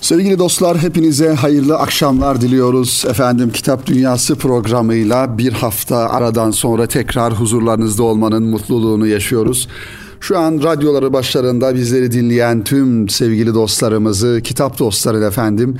Sevgili 0.00 0.38
dostlar 0.38 0.78
hepinize 0.78 1.28
hayırlı 1.28 1.78
akşamlar 1.78 2.40
diliyoruz. 2.40 3.04
Efendim 3.08 3.50
Kitap 3.52 3.86
Dünyası 3.86 4.36
programıyla 4.36 5.38
bir 5.38 5.52
hafta 5.52 5.96
aradan 5.96 6.50
sonra 6.50 6.86
tekrar 6.86 7.32
huzurlarınızda 7.32 8.02
olmanın 8.02 8.42
mutluluğunu 8.42 9.06
yaşıyoruz. 9.06 9.68
Şu 10.22 10.38
an 10.38 10.62
radyoları 10.62 11.12
başlarında 11.12 11.74
bizleri 11.74 12.12
dinleyen 12.12 12.64
tüm 12.64 13.08
sevgili 13.08 13.54
dostlarımızı, 13.54 14.40
kitap 14.44 14.78
dostları 14.78 15.24
efendim, 15.24 15.76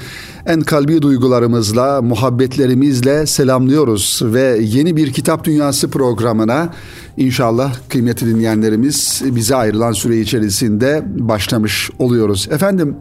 en 0.47 0.61
kalbi 0.61 1.03
duygularımızla, 1.03 2.03
muhabbetlerimizle 2.03 3.27
selamlıyoruz 3.27 4.21
ve 4.25 4.59
yeni 4.63 4.97
bir 4.97 5.13
Kitap 5.13 5.45
Dünyası 5.45 5.91
programına 5.91 6.75
inşallah 7.17 7.75
kıymetli 7.89 8.27
dinleyenlerimiz 8.27 9.23
bize 9.25 9.57
ayrılan 9.57 9.93
süre 9.93 10.21
içerisinde 10.21 11.03
başlamış 11.07 11.91
oluyoruz. 11.99 12.49
Efendim, 12.51 12.97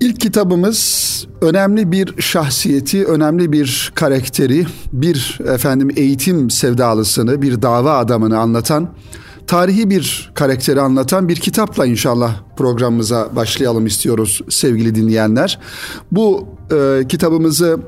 İlk 0.00 0.20
kitabımız 0.20 1.26
önemli 1.40 1.92
bir 1.92 2.22
şahsiyeti, 2.22 3.04
önemli 3.04 3.52
bir 3.52 3.92
karakteri, 3.94 4.66
bir 4.92 5.38
efendim 5.54 5.90
eğitim 5.96 6.50
sevdalısını, 6.50 7.42
bir 7.42 7.62
dava 7.62 7.98
adamını 7.98 8.38
anlatan, 8.38 8.94
tarihi 9.46 9.90
bir 9.90 10.30
karakteri 10.34 10.80
anlatan 10.80 11.28
bir 11.28 11.36
kitapla 11.36 11.86
inşallah 11.86 12.34
programımıza 12.56 13.36
başlayalım 13.36 13.86
istiyoruz 13.86 14.40
sevgili 14.48 14.94
dinleyenler. 14.94 15.58
Bu 16.12 16.48
e, 16.72 17.08
kitabımızı 17.08 17.78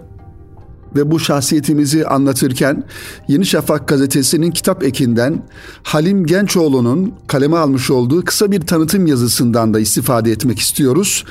ve 0.96 1.10
bu 1.10 1.20
şahsiyetimizi 1.20 2.06
anlatırken 2.06 2.84
Yeni 3.28 3.46
Şafak 3.46 3.88
gazetesinin 3.88 4.50
kitap 4.50 4.84
ekinden 4.84 5.42
Halim 5.82 6.26
Gençoğlu'nun 6.26 7.14
kaleme 7.26 7.56
almış 7.56 7.90
olduğu 7.90 8.24
kısa 8.24 8.50
bir 8.50 8.60
tanıtım 8.60 9.06
yazısından 9.06 9.74
da 9.74 9.80
istifade 9.80 10.32
etmek 10.32 10.58
istiyoruz. 10.58 11.24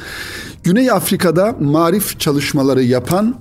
Güney 0.64 0.92
Afrika'da 0.92 1.56
marif 1.60 2.20
çalışmaları 2.20 2.84
yapan 2.84 3.36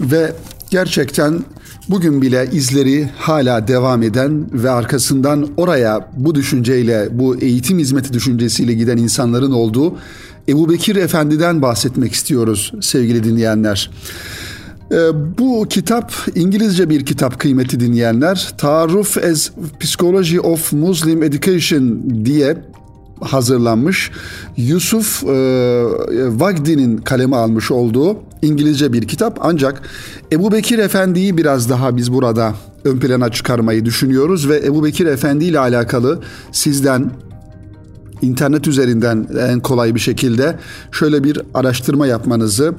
ve 0.00 0.32
gerçekten 0.70 1.44
bugün 1.88 2.22
bile 2.22 2.48
izleri 2.52 3.08
hala 3.16 3.68
devam 3.68 4.02
eden 4.02 4.46
ve 4.52 4.70
arkasından 4.70 5.48
oraya 5.56 6.10
bu 6.16 6.34
düşünceyle, 6.34 7.08
bu 7.12 7.36
eğitim 7.36 7.78
hizmeti 7.78 8.12
düşüncesiyle 8.12 8.74
giden 8.74 8.96
insanların 8.96 9.52
olduğu 9.52 9.96
Ebu 10.48 10.70
Bekir 10.70 10.96
Efendi'den 10.96 11.62
bahsetmek 11.62 12.12
istiyoruz 12.12 12.72
sevgili 12.80 13.24
dinleyenler. 13.24 13.90
Ee, 14.92 14.96
bu 15.38 15.66
kitap 15.70 16.12
İngilizce 16.34 16.90
bir 16.90 17.06
kitap 17.06 17.38
kıymeti 17.38 17.80
dinleyenler. 17.80 18.52
Taarruf 18.58 19.18
as 19.18 19.50
Psychology 19.80 20.38
of 20.38 20.72
Muslim 20.72 21.22
Education 21.22 22.02
diye 22.24 22.56
hazırlanmış. 23.24 24.10
Yusuf 24.56 25.24
e, 25.24 25.28
Vagdi'nin 26.40 26.96
kaleme 26.96 27.36
almış 27.36 27.70
olduğu 27.70 28.16
İngilizce 28.42 28.92
bir 28.92 29.08
kitap. 29.08 29.38
Ancak 29.40 29.82
Ebu 30.32 30.52
Bekir 30.52 30.78
Efendi'yi 30.78 31.36
biraz 31.36 31.70
daha 31.70 31.96
biz 31.96 32.12
burada 32.12 32.54
ön 32.84 32.98
plana 32.98 33.32
çıkarmayı 33.32 33.84
düşünüyoruz 33.84 34.48
ve 34.48 34.56
Ebu 34.66 34.84
Bekir 34.84 35.06
Efendi 35.06 35.44
ile 35.44 35.58
alakalı 35.58 36.20
sizden 36.52 37.10
internet 38.24 38.68
üzerinden 38.68 39.28
en 39.40 39.60
kolay 39.60 39.94
bir 39.94 40.00
şekilde 40.00 40.58
şöyle 40.92 41.24
bir 41.24 41.40
araştırma 41.54 42.06
yapmanızı 42.06 42.74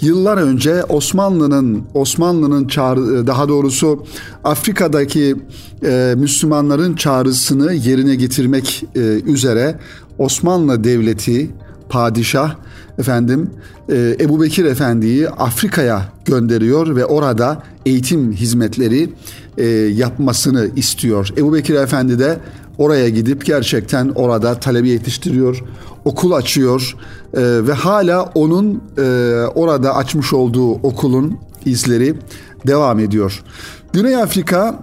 yıllar 0.00 0.36
önce 0.36 0.84
Osmanlı'nın 0.84 1.82
Osmanlı'nın 1.94 2.68
çağrı 2.68 3.26
daha 3.26 3.48
doğrusu 3.48 4.06
Afrika'daki 4.44 5.36
e, 5.84 6.14
Müslümanların 6.16 6.94
çağrısını 6.94 7.72
yerine 7.72 8.14
getirmek 8.14 8.84
e, 8.94 9.00
üzere 9.26 9.78
Osmanlı 10.18 10.84
Devleti 10.84 11.50
padişah 11.88 12.56
efendim 12.98 13.50
e, 13.88 14.16
Ebu 14.20 14.42
Bekir 14.42 14.64
Efendi'yi 14.64 15.28
Afrika'ya 15.28 16.02
gönderiyor 16.24 16.96
ve 16.96 17.04
orada 17.04 17.62
eğitim 17.86 18.32
hizmetleri 18.32 19.10
e, 19.58 19.66
yapmasını 19.74 20.70
istiyor. 20.76 21.28
Ebu 21.36 21.54
Bekir 21.54 21.74
Efendi 21.74 22.18
de 22.18 22.38
oraya 22.78 23.08
gidip 23.08 23.46
gerçekten 23.46 24.08
orada 24.14 24.54
talebe 24.54 24.88
yetiştiriyor, 24.88 25.64
okul 26.04 26.32
açıyor 26.32 26.96
e, 27.34 27.42
ve 27.42 27.72
hala 27.72 28.22
onun 28.34 28.82
e, 28.98 29.02
orada 29.54 29.94
açmış 29.94 30.32
olduğu 30.32 30.72
okulun 30.72 31.38
izleri 31.64 32.14
devam 32.66 32.98
ediyor. 32.98 33.42
Güney 33.92 34.16
Afrika 34.16 34.80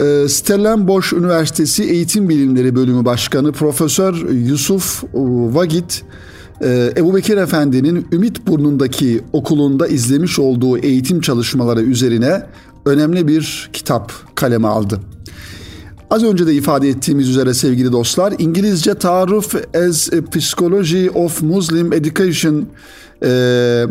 e, 0.00 0.28
Stellenbosch 0.28 1.12
Üniversitesi 1.12 1.84
Eğitim 1.84 2.28
Bilimleri 2.28 2.76
Bölümü 2.76 3.04
Başkanı 3.04 3.52
Profesör 3.52 4.14
Yusuf 4.30 5.04
Vagit 5.54 6.04
e, 6.62 6.92
Ebu 6.96 7.14
Bekir 7.14 7.36
Efendi'nin 7.36 8.06
Ümit 8.12 8.46
Burnu'ndaki 8.46 9.20
okulunda 9.32 9.86
izlemiş 9.86 10.38
olduğu 10.38 10.78
eğitim 10.78 11.20
çalışmaları 11.20 11.82
üzerine 11.82 12.46
önemli 12.86 13.28
bir 13.28 13.70
kitap 13.72 14.12
kaleme 14.34 14.68
aldı. 14.68 15.00
Az 16.10 16.24
önce 16.24 16.46
de 16.46 16.54
ifade 16.54 16.88
ettiğimiz 16.88 17.28
üzere 17.28 17.54
sevgili 17.54 17.92
dostlar 17.92 18.34
İngilizce 18.38 18.94
Taarruf 18.94 19.54
as 19.74 20.12
a 20.12 20.24
Psychology 20.30 21.08
of 21.14 21.42
Muslim 21.42 21.92
Education 21.92 22.66
e, 23.22 23.86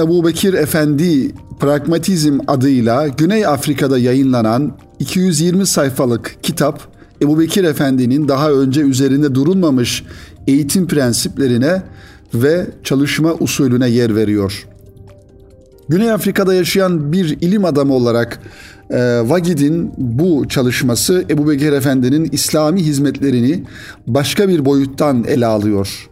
Ebu 0.00 0.26
Bekir 0.26 0.54
Efendi 0.54 1.32
Pragmatizm 1.60 2.38
adıyla 2.46 3.08
Güney 3.08 3.46
Afrika'da 3.46 3.98
yayınlanan 3.98 4.72
220 4.98 5.66
sayfalık 5.66 6.36
kitap 6.42 6.80
Ebu 7.22 7.38
Bekir 7.38 7.64
Efendi'nin 7.64 8.28
daha 8.28 8.50
önce 8.50 8.80
üzerinde 8.80 9.34
durulmamış 9.34 10.04
eğitim 10.46 10.86
prensiplerine 10.86 11.82
ve 12.34 12.66
çalışma 12.84 13.34
usulüne 13.34 13.88
yer 13.88 14.14
veriyor. 14.16 14.66
Güney 15.88 16.12
Afrika'da 16.12 16.54
yaşayan 16.54 17.12
bir 17.12 17.40
ilim 17.40 17.64
adamı 17.64 17.94
olarak 17.94 18.40
e, 18.90 19.20
Vagid'in 19.24 19.92
bu 19.98 20.48
çalışması 20.48 21.24
Ebu 21.30 21.48
Bekir 21.50 21.72
Efendi'nin 21.72 22.28
İslami 22.32 22.82
hizmetlerini 22.82 23.62
başka 24.06 24.48
bir 24.48 24.64
boyuttan 24.64 25.24
ele 25.24 25.46
alıyor. 25.46 26.08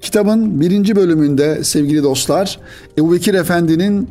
Kitabın 0.00 0.60
birinci 0.60 0.96
bölümünde 0.96 1.64
sevgili 1.64 2.02
dostlar 2.02 2.58
Ebu 2.98 3.12
Bekir 3.12 3.34
Efendi'nin 3.34 4.08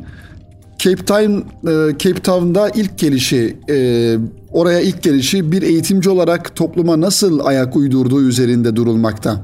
Cape 0.78 1.04
Town 1.04 1.32
e, 1.32 1.98
Cape 1.98 2.20
Town'da 2.20 2.70
ilk 2.70 2.98
gelişi 2.98 3.56
e, 3.70 4.16
oraya 4.52 4.80
ilk 4.80 5.02
gelişi 5.02 5.52
bir 5.52 5.62
eğitimci 5.62 6.10
olarak 6.10 6.56
topluma 6.56 7.00
nasıl 7.00 7.40
ayak 7.44 7.76
uydurduğu 7.76 8.22
üzerinde 8.22 8.76
durulmakta. 8.76 9.40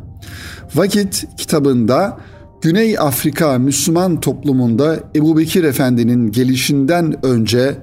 Vakit 0.75 1.25
kitabında 1.37 2.19
Güney 2.63 2.99
Afrika 2.99 3.59
Müslüman 3.59 4.21
toplumunda 4.21 5.01
Ebu 5.15 5.39
Bekir 5.39 5.65
Efendi'nin 5.65 6.33
gelişinden 6.33 7.27
önce 7.27 7.77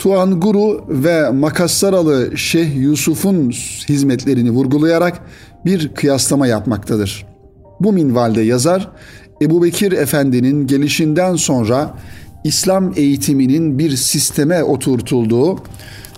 Tuanguru 0.00 0.84
ve 0.88 1.30
Makassaralı 1.30 2.38
Şeyh 2.38 2.76
Yusuf'un 2.76 3.50
hizmetlerini 3.88 4.50
vurgulayarak 4.50 5.20
bir 5.64 5.94
kıyaslama 5.94 6.46
yapmaktadır. 6.46 7.26
Bu 7.80 7.92
minvalde 7.92 8.40
yazar 8.40 8.90
Ebu 9.42 9.62
Bekir 9.62 9.92
Efendi'nin 9.92 10.66
gelişinden 10.66 11.36
sonra 11.36 11.94
İslam 12.44 12.92
eğitiminin 12.96 13.78
bir 13.78 13.96
sisteme 13.96 14.62
oturtulduğu 14.62 15.58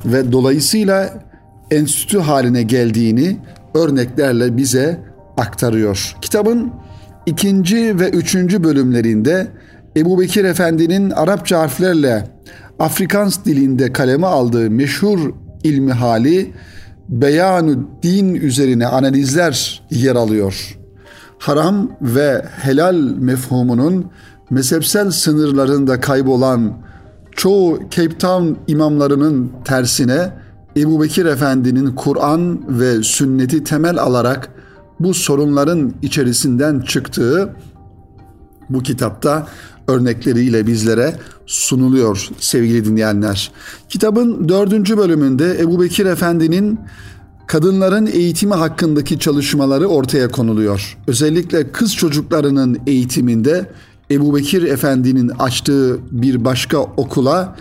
ve 0.05 0.33
dolayısıyla 0.33 1.25
enstitü 1.71 2.19
haline 2.19 2.63
geldiğini 2.63 3.37
örneklerle 3.75 4.57
bize 4.57 5.01
aktarıyor. 5.37 6.17
Kitabın 6.21 6.73
ikinci 7.27 8.01
ve 8.01 8.11
üçüncü 8.11 8.65
bölümlerinde 8.65 9.47
Ebu 9.97 10.21
Bekir 10.21 10.45
Efendi'nin 10.45 11.11
Arapça 11.11 11.59
harflerle 11.59 12.32
Afrikans 12.83 13.45
dilinde 13.45 13.93
kaleme 13.93 14.27
aldığı 14.27 14.71
meşhur 14.71 15.33
ilmi 15.65 15.93
hali 15.93 16.53
beyanü 17.09 17.79
din 18.03 18.35
üzerine 18.35 18.87
analizler 18.87 19.83
yer 19.91 20.17
alıyor. 20.17 20.79
Haram 21.39 21.91
ve 22.01 22.45
helal 22.61 22.95
mefhumunun 23.19 24.11
mezhepsel 24.51 25.11
sınırlarında 25.11 26.01
kaybolan 26.01 26.73
çoğu 27.37 27.81
Cape 27.91 28.19
Town 28.19 28.47
imamlarının 28.67 29.53
tersine 29.65 30.31
Ebu 30.77 31.03
Bekir 31.03 31.27
Efendi'nin 31.27 31.95
Kur'an 31.95 32.61
ve 32.69 33.03
sünneti 33.03 33.65
temel 33.65 33.99
alarak 33.99 34.49
bu 35.01 35.15
sorunların 35.15 35.95
içerisinden 36.03 36.81
çıktığı 36.81 37.55
bu 38.71 38.83
kitapta 38.83 39.47
örnekleriyle 39.89 40.67
bizlere 40.67 41.15
sunuluyor 41.47 42.29
sevgili 42.39 42.85
dinleyenler. 42.85 43.53
Kitabın 43.89 44.49
dördüncü 44.49 44.99
bölümünde 44.99 45.61
Ebu 45.61 45.81
Bekir 45.81 46.07
Efendi'nin 46.07 46.81
kadınların 47.47 48.07
eğitimi 48.07 48.55
hakkındaki 48.55 49.19
çalışmaları 49.19 49.87
ortaya 49.87 50.29
konuluyor. 50.29 50.99
Özellikle 51.07 51.73
kız 51.73 51.97
çocuklarının 51.97 52.79
eğitiminde 52.87 53.71
Ebu 54.11 54.37
Bekir 54.37 54.63
Efendi'nin 54.63 55.29
açtığı 55.29 55.99
bir 56.11 56.45
başka 56.45 56.79
okula 56.79 57.57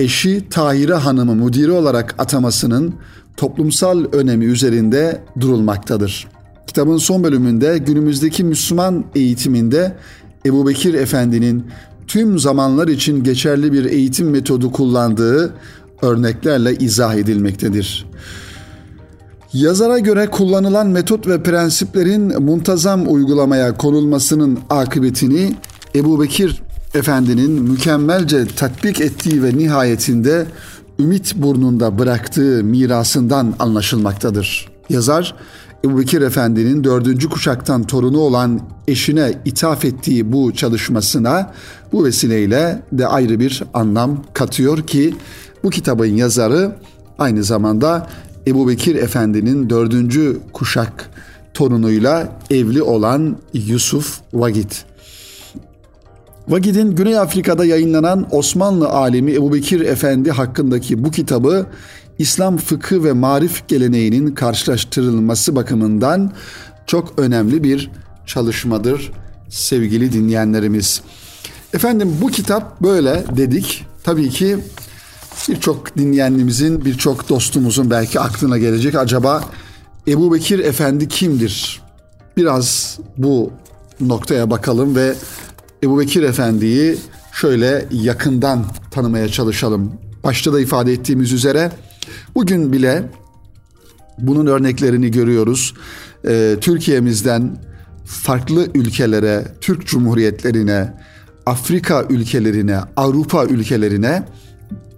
eşi 0.00 0.48
Tahire 0.50 0.94
Hanım'ı 0.94 1.34
müdiri 1.34 1.70
olarak 1.70 2.14
atamasının 2.18 2.94
toplumsal 3.36 4.04
önemi 4.12 4.44
üzerinde 4.44 5.24
durulmaktadır. 5.40 6.28
Kitabın 6.66 6.96
son 6.96 7.24
bölümünde 7.24 7.78
günümüzdeki 7.78 8.44
Müslüman 8.44 9.04
eğitiminde 9.14 9.96
Ebu 10.46 10.66
Bekir 10.66 10.94
Efendi'nin 10.94 11.66
tüm 12.06 12.38
zamanlar 12.38 12.88
için 12.88 13.24
geçerli 13.24 13.72
bir 13.72 13.84
eğitim 13.84 14.30
metodu 14.30 14.72
kullandığı 14.72 15.54
örneklerle 16.02 16.76
izah 16.76 17.14
edilmektedir. 17.14 18.06
Yazara 19.52 19.98
göre 19.98 20.26
kullanılan 20.26 20.86
metot 20.86 21.26
ve 21.26 21.42
prensiplerin 21.42 22.42
muntazam 22.42 23.12
uygulamaya 23.12 23.76
konulmasının 23.76 24.58
akıbetini 24.70 25.54
Ebu 25.94 26.22
Bekir 26.22 26.62
Efendi'nin 26.94 27.62
mükemmelce 27.62 28.46
tatbik 28.46 29.00
ettiği 29.00 29.42
ve 29.42 29.58
nihayetinde 29.58 30.46
ümit 30.98 31.36
burnunda 31.36 31.98
bıraktığı 31.98 32.64
mirasından 32.64 33.54
anlaşılmaktadır. 33.58 34.68
Yazar, 34.88 35.34
Ebu 35.84 36.02
Efendi'nin 36.22 36.84
dördüncü 36.84 37.28
kuşaktan 37.28 37.82
torunu 37.82 38.18
olan 38.18 38.60
eşine 38.88 39.32
ithaf 39.44 39.84
ettiği 39.84 40.32
bu 40.32 40.52
çalışmasına 40.52 41.52
bu 41.92 42.04
vesileyle 42.04 42.82
de 42.92 43.06
ayrı 43.06 43.40
bir 43.40 43.62
anlam 43.74 44.24
katıyor 44.34 44.86
ki 44.86 45.14
bu 45.64 45.70
kitabın 45.70 46.06
yazarı 46.06 46.76
aynı 47.18 47.44
zamanda 47.44 48.08
Ebu 48.46 48.70
Efendi'nin 48.94 49.70
dördüncü 49.70 50.38
kuşak 50.52 51.10
torunuyla 51.54 52.40
evli 52.50 52.82
olan 52.82 53.36
Yusuf 53.54 54.20
Vagit. 54.34 54.84
Vagid'in 56.48 56.96
Güney 56.96 57.18
Afrika'da 57.18 57.64
yayınlanan 57.64 58.26
Osmanlı 58.30 58.88
alimi 58.88 59.32
Ebu 59.32 59.56
Efendi 59.80 60.30
hakkındaki 60.30 61.04
bu 61.04 61.10
kitabı 61.10 61.66
İslam 62.22 62.56
fıkı 62.56 63.04
ve 63.04 63.12
marif 63.12 63.68
geleneğinin 63.68 64.34
karşılaştırılması 64.34 65.56
bakımından 65.56 66.32
çok 66.86 67.18
önemli 67.18 67.64
bir 67.64 67.90
çalışmadır 68.26 69.12
sevgili 69.48 70.12
dinleyenlerimiz. 70.12 71.02
Efendim 71.74 72.16
bu 72.20 72.28
kitap 72.28 72.80
böyle 72.80 73.24
dedik. 73.36 73.86
Tabii 74.04 74.30
ki 74.30 74.58
birçok 75.48 75.96
dinleyenimizin, 75.96 76.84
birçok 76.84 77.28
dostumuzun 77.28 77.90
belki 77.90 78.20
aklına 78.20 78.58
gelecek. 78.58 78.94
Acaba 78.94 79.44
Ebu 80.08 80.34
Bekir 80.34 80.58
Efendi 80.58 81.08
kimdir? 81.08 81.80
Biraz 82.36 82.98
bu 83.16 83.50
noktaya 84.00 84.50
bakalım 84.50 84.96
ve 84.96 85.14
Ebu 85.82 86.00
Bekir 86.00 86.22
Efendi'yi 86.22 86.96
şöyle 87.32 87.86
yakından 87.92 88.64
tanımaya 88.90 89.28
çalışalım. 89.28 89.92
Başta 90.24 90.52
da 90.52 90.60
ifade 90.60 90.92
ettiğimiz 90.92 91.32
üzere 91.32 91.72
bugün 92.34 92.72
bile 92.72 93.02
bunun 94.18 94.46
örneklerini 94.46 95.10
görüyoruz. 95.10 95.74
Ee, 96.28 96.56
Türkiye'mizden 96.60 97.56
farklı 98.04 98.66
ülkelere, 98.74 99.44
Türk 99.60 99.86
Cumhuriyetlerine, 99.86 100.94
Afrika 101.46 102.06
ülkelerine, 102.10 102.78
Avrupa 102.96 103.44
ülkelerine 103.44 104.22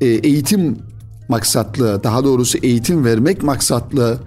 e, 0.00 0.06
eğitim 0.06 0.78
maksatlı, 1.28 2.04
daha 2.04 2.24
doğrusu 2.24 2.58
eğitim 2.58 3.04
vermek 3.04 3.42
maksatlı, 3.42 4.18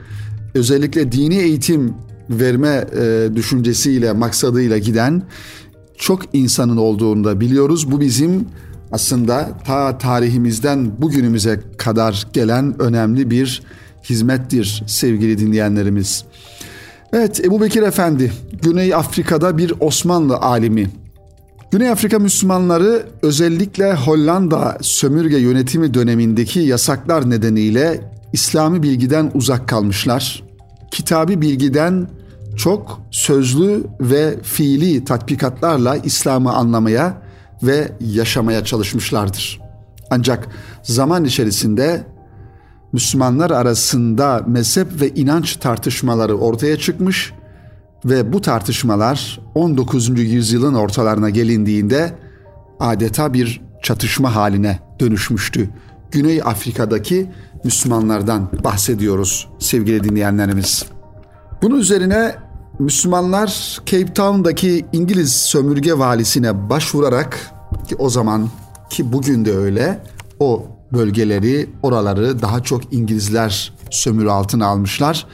özellikle 0.53 1.11
dini 1.11 1.35
eğitim 1.35 1.93
verme 2.29 2.87
e, 2.99 3.29
düşüncesiyle, 3.35 4.13
maksadıyla 4.13 4.77
giden 4.77 5.23
çok 5.97 6.21
insanın 6.33 6.77
olduğunu 6.77 7.23
da 7.23 7.39
biliyoruz. 7.39 7.91
Bu 7.91 8.01
bizim 8.01 8.47
aslında 8.91 9.49
ta 9.65 9.97
tarihimizden 9.97 11.01
bugünümüze 11.01 11.59
kadar 11.77 12.27
gelen 12.33 12.81
önemli 12.81 13.29
bir 13.29 13.61
hizmettir 14.03 14.83
sevgili 14.87 15.37
dinleyenlerimiz. 15.39 16.23
Evet 17.13 17.45
Ebu 17.45 17.61
Bekir 17.61 17.83
Efendi 17.83 18.31
Güney 18.61 18.93
Afrika'da 18.93 19.57
bir 19.57 19.73
Osmanlı 19.79 20.37
alimi. 20.37 20.89
Güney 21.71 21.89
Afrika 21.89 22.19
Müslümanları 22.19 23.05
özellikle 23.21 23.93
Hollanda 23.93 24.77
sömürge 24.81 25.37
yönetimi 25.37 25.93
dönemindeki 25.93 26.59
yasaklar 26.59 27.29
nedeniyle 27.29 28.11
İslami 28.33 28.83
bilgiden 28.83 29.31
uzak 29.33 29.67
kalmışlar. 29.67 30.43
Kitabi 30.91 31.41
bilgiden 31.41 32.07
çok 32.57 33.01
sözlü 33.11 33.83
ve 34.01 34.41
fiili 34.43 35.05
tatbikatlarla 35.05 35.97
İslam'ı 35.97 36.53
anlamaya 36.53 37.26
ve 37.63 37.91
yaşamaya 37.99 38.65
çalışmışlardır. 38.65 39.61
Ancak 40.09 40.47
zaman 40.83 41.25
içerisinde 41.25 42.03
Müslümanlar 42.93 43.51
arasında 43.51 44.43
mezhep 44.47 45.01
ve 45.01 45.09
inanç 45.09 45.55
tartışmaları 45.55 46.37
ortaya 46.37 46.77
çıkmış 46.77 47.33
ve 48.05 48.33
bu 48.33 48.41
tartışmalar 48.41 49.39
19. 49.55 50.19
yüzyılın 50.19 50.73
ortalarına 50.73 51.29
gelindiğinde 51.29 52.13
adeta 52.79 53.33
bir 53.33 53.61
çatışma 53.83 54.35
haline 54.35 54.79
dönüşmüştü. 54.99 55.69
Güney 56.11 56.41
Afrika'daki 56.41 57.31
Müslümanlardan 57.63 58.49
bahsediyoruz 58.63 59.47
sevgili 59.59 60.03
dinleyenlerimiz. 60.03 60.85
Bunun 61.61 61.79
üzerine 61.79 62.35
Müslümanlar 62.79 63.79
Cape 63.85 64.13
Town'daki 64.13 64.85
İngiliz 64.93 65.31
sömürge 65.35 65.97
valisine 65.97 66.69
başvurarak 66.69 67.51
ki 67.87 67.95
o 67.95 68.09
zaman 68.09 68.49
ki 68.89 69.13
bugün 69.13 69.45
de 69.45 69.57
öyle 69.57 70.01
o 70.39 70.65
bölgeleri, 70.93 71.69
oraları 71.83 72.41
daha 72.41 72.63
çok 72.63 72.93
İngilizler 72.93 73.73
sömürü 73.91 74.29
altına 74.29 74.65
almışlar 74.65 75.27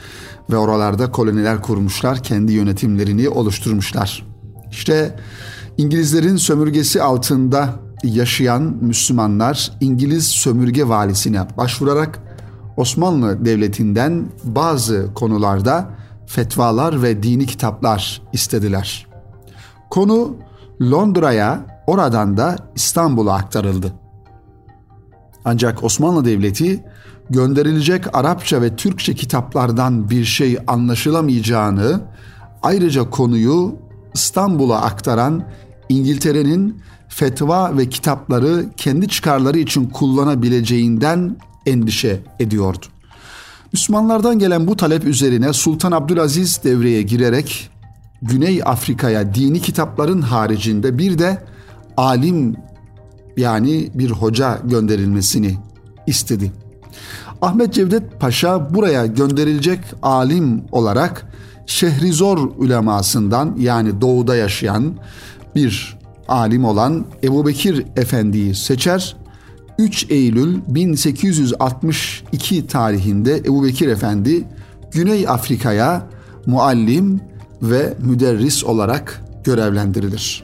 ve 0.51 0.57
oralarda 0.57 1.11
koloniler 1.11 1.61
kurmuşlar, 1.61 2.23
kendi 2.23 2.51
yönetimlerini 2.51 3.29
oluşturmuşlar. 3.29 4.25
İşte 4.71 5.15
İngilizlerin 5.77 6.37
sömürgesi 6.37 7.01
altında 7.01 7.69
yaşayan 8.03 8.61
Müslümanlar 8.81 9.71
İngiliz 9.81 10.27
sömürge 10.27 10.87
valisine 10.87 11.47
başvurarak 11.57 12.19
Osmanlı 12.77 13.45
Devleti'nden 13.45 14.25
bazı 14.43 15.13
konularda 15.15 16.02
fetvalar 16.33 17.03
ve 17.03 17.23
dini 17.23 17.45
kitaplar 17.45 18.21
istediler. 18.33 19.07
Konu 19.89 20.35
Londra'ya, 20.81 21.65
oradan 21.87 22.37
da 22.37 22.55
İstanbul'a 22.75 23.33
aktarıldı. 23.33 23.93
Ancak 25.45 25.83
Osmanlı 25.83 26.25
Devleti 26.25 26.83
gönderilecek 27.29 28.15
Arapça 28.15 28.61
ve 28.61 28.75
Türkçe 28.75 29.15
kitaplardan 29.15 30.09
bir 30.09 30.25
şey 30.25 30.57
anlaşılamayacağını, 30.67 32.01
ayrıca 32.61 33.09
konuyu 33.09 33.75
İstanbul'a 34.13 34.81
aktaran 34.81 35.43
İngiltere'nin 35.89 36.81
fetva 37.07 37.77
ve 37.77 37.89
kitapları 37.89 38.65
kendi 38.77 39.07
çıkarları 39.07 39.57
için 39.57 39.85
kullanabileceğinden 39.85 41.37
endişe 41.65 42.19
ediyordu. 42.39 42.85
Müslümanlardan 43.73 44.39
gelen 44.39 44.67
bu 44.67 44.77
talep 44.77 45.05
üzerine 45.05 45.53
Sultan 45.53 45.91
Abdülaziz 45.91 46.63
devreye 46.63 47.01
girerek 47.01 47.69
Güney 48.21 48.61
Afrika'ya 48.65 49.35
dini 49.35 49.61
kitapların 49.61 50.21
haricinde 50.21 50.97
bir 50.97 51.19
de 51.19 51.43
alim 51.97 52.55
yani 53.37 53.89
bir 53.93 54.11
hoca 54.11 54.59
gönderilmesini 54.63 55.57
istedi. 56.07 56.51
Ahmet 57.41 57.73
Cevdet 57.73 58.19
Paşa 58.19 58.73
buraya 58.73 59.05
gönderilecek 59.05 59.79
alim 60.01 60.63
olarak 60.71 61.27
Şehrizor 61.65 62.37
ulemasından 62.37 63.55
yani 63.59 64.01
doğuda 64.01 64.35
yaşayan 64.35 64.93
bir 65.55 65.97
alim 66.27 66.65
olan 66.65 67.05
Ebu 67.23 67.47
Bekir 67.47 67.85
Efendi'yi 67.95 68.55
seçer 68.55 69.15
3 69.77 70.05
Eylül 70.09 70.59
1862 70.67 72.67
tarihinde 72.67 73.37
Ebu 73.37 73.63
Bekir 73.63 73.87
Efendi 73.87 74.43
Güney 74.91 75.27
Afrika'ya 75.27 76.07
muallim 76.45 77.21
ve 77.61 77.93
müderris 77.99 78.63
olarak 78.63 79.23
görevlendirilir. 79.43 80.43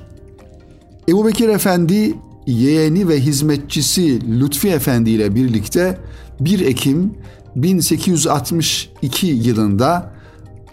Ebu 1.09 1.25
Bekir 1.25 1.49
Efendi 1.49 2.13
yeğeni 2.47 3.07
ve 3.07 3.19
hizmetçisi 3.19 4.39
Lütfi 4.39 4.69
Efendi 4.69 5.09
ile 5.09 5.35
birlikte 5.35 5.97
1 6.39 6.59
Ekim 6.59 7.13
1862 7.55 9.27
yılında 9.27 10.11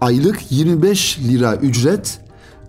aylık 0.01 0.53
25 0.53 1.19
lira 1.19 1.57
ücret 1.57 2.21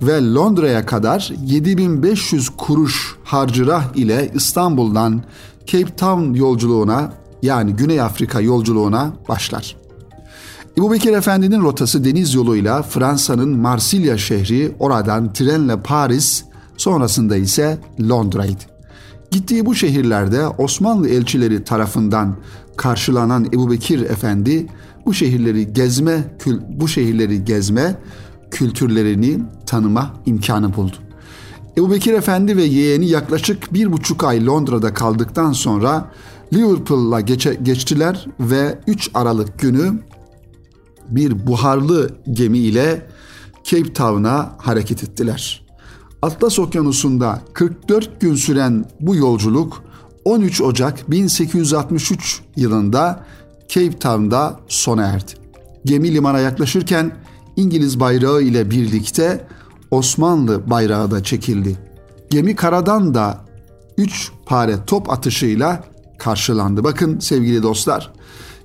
ve 0.01 0.33
Londra'ya 0.33 0.85
kadar 0.85 1.33
7500 1.45 2.49
kuruş 2.49 3.15
harcırah 3.23 3.95
ile 3.95 4.31
İstanbul'dan 4.35 5.21
Cape 5.67 5.95
Town 5.95 6.33
yolculuğuna 6.33 7.13
yani 7.41 7.73
Güney 7.73 8.01
Afrika 8.01 8.41
yolculuğuna 8.41 9.13
başlar. 9.29 9.75
Ebu 10.77 10.91
Bekir 10.91 11.13
Efendi'nin 11.13 11.61
rotası 11.61 12.05
deniz 12.05 12.33
yoluyla 12.33 12.83
Fransa'nın 12.83 13.49
Marsilya 13.49 14.17
şehri, 14.17 14.75
oradan 14.79 15.33
trenle 15.33 15.81
Paris, 15.81 16.43
sonrasında 16.77 17.35
ise 17.37 17.77
Londra'ydı. 18.09 18.63
Gittiği 19.31 19.65
bu 19.65 19.75
şehirlerde 19.75 20.47
Osmanlı 20.47 21.09
elçileri 21.09 21.63
tarafından 21.63 22.35
karşılanan 22.77 23.45
Ebu 23.45 23.71
Bekir 23.71 24.01
Efendi 24.01 24.67
bu 25.05 25.13
şehirleri 25.13 25.73
gezme, 25.73 26.23
bu 26.69 26.87
şehirleri 26.87 27.45
gezme, 27.45 27.95
kültürlerini 28.51 29.39
tanıma 29.65 30.13
imkanı 30.25 30.75
buldu. 30.75 30.95
Ebu 31.77 31.91
Bekir 31.91 32.13
Efendi 32.13 32.57
ve 32.57 32.63
yeğeni 32.63 33.09
yaklaşık 33.09 33.73
bir 33.73 33.91
buçuk 33.91 34.23
ay 34.23 34.45
Londra'da 34.45 34.93
kaldıktan 34.93 35.51
sonra 35.51 36.11
Liverpool'la 36.53 37.21
geçe, 37.21 37.53
geçtiler 37.53 38.27
ve 38.39 38.79
3 38.87 39.09
Aralık 39.13 39.59
günü 39.59 39.99
bir 41.09 41.47
buharlı 41.47 42.15
gemi 42.31 42.57
ile 42.57 43.07
Cape 43.63 43.93
Town'a 43.93 44.55
hareket 44.57 45.03
ettiler. 45.03 45.65
Atlas 46.21 46.59
Okyanusu'nda 46.59 47.41
44 47.53 48.21
gün 48.21 48.35
süren 48.35 48.85
bu 48.99 49.15
yolculuk 49.15 49.83
13 50.25 50.61
Ocak 50.61 51.11
1863 51.11 52.41
yılında 52.55 53.25
Cape 53.67 53.99
Town'da 53.99 54.59
sona 54.67 55.03
erdi. 55.03 55.31
Gemi 55.85 56.13
limana 56.13 56.39
yaklaşırken 56.39 57.11
İngiliz 57.55 57.99
bayrağı 57.99 58.41
ile 58.41 58.71
birlikte 58.71 59.47
Osmanlı 59.91 60.69
bayrağı 60.69 61.11
da 61.11 61.23
çekildi. 61.23 61.77
Gemi 62.29 62.55
karadan 62.55 63.13
da 63.13 63.37
3 63.97 64.31
pare 64.45 64.75
top 64.87 65.09
atışıyla 65.09 65.83
karşılandı. 66.17 66.83
Bakın 66.83 67.19
sevgili 67.19 67.63
dostlar, 67.63 68.11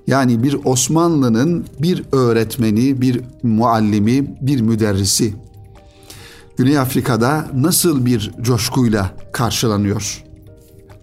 yani 0.07 0.43
bir 0.43 0.57
Osmanlı'nın 0.65 1.65
bir 1.79 2.03
öğretmeni, 2.11 3.01
bir 3.01 3.21
muallimi, 3.43 4.37
bir 4.41 4.61
müderrisi 4.61 5.33
Güney 6.57 6.79
Afrika'da 6.79 7.47
nasıl 7.53 8.05
bir 8.05 8.31
coşkuyla 8.41 9.11
karşılanıyor? 9.31 10.23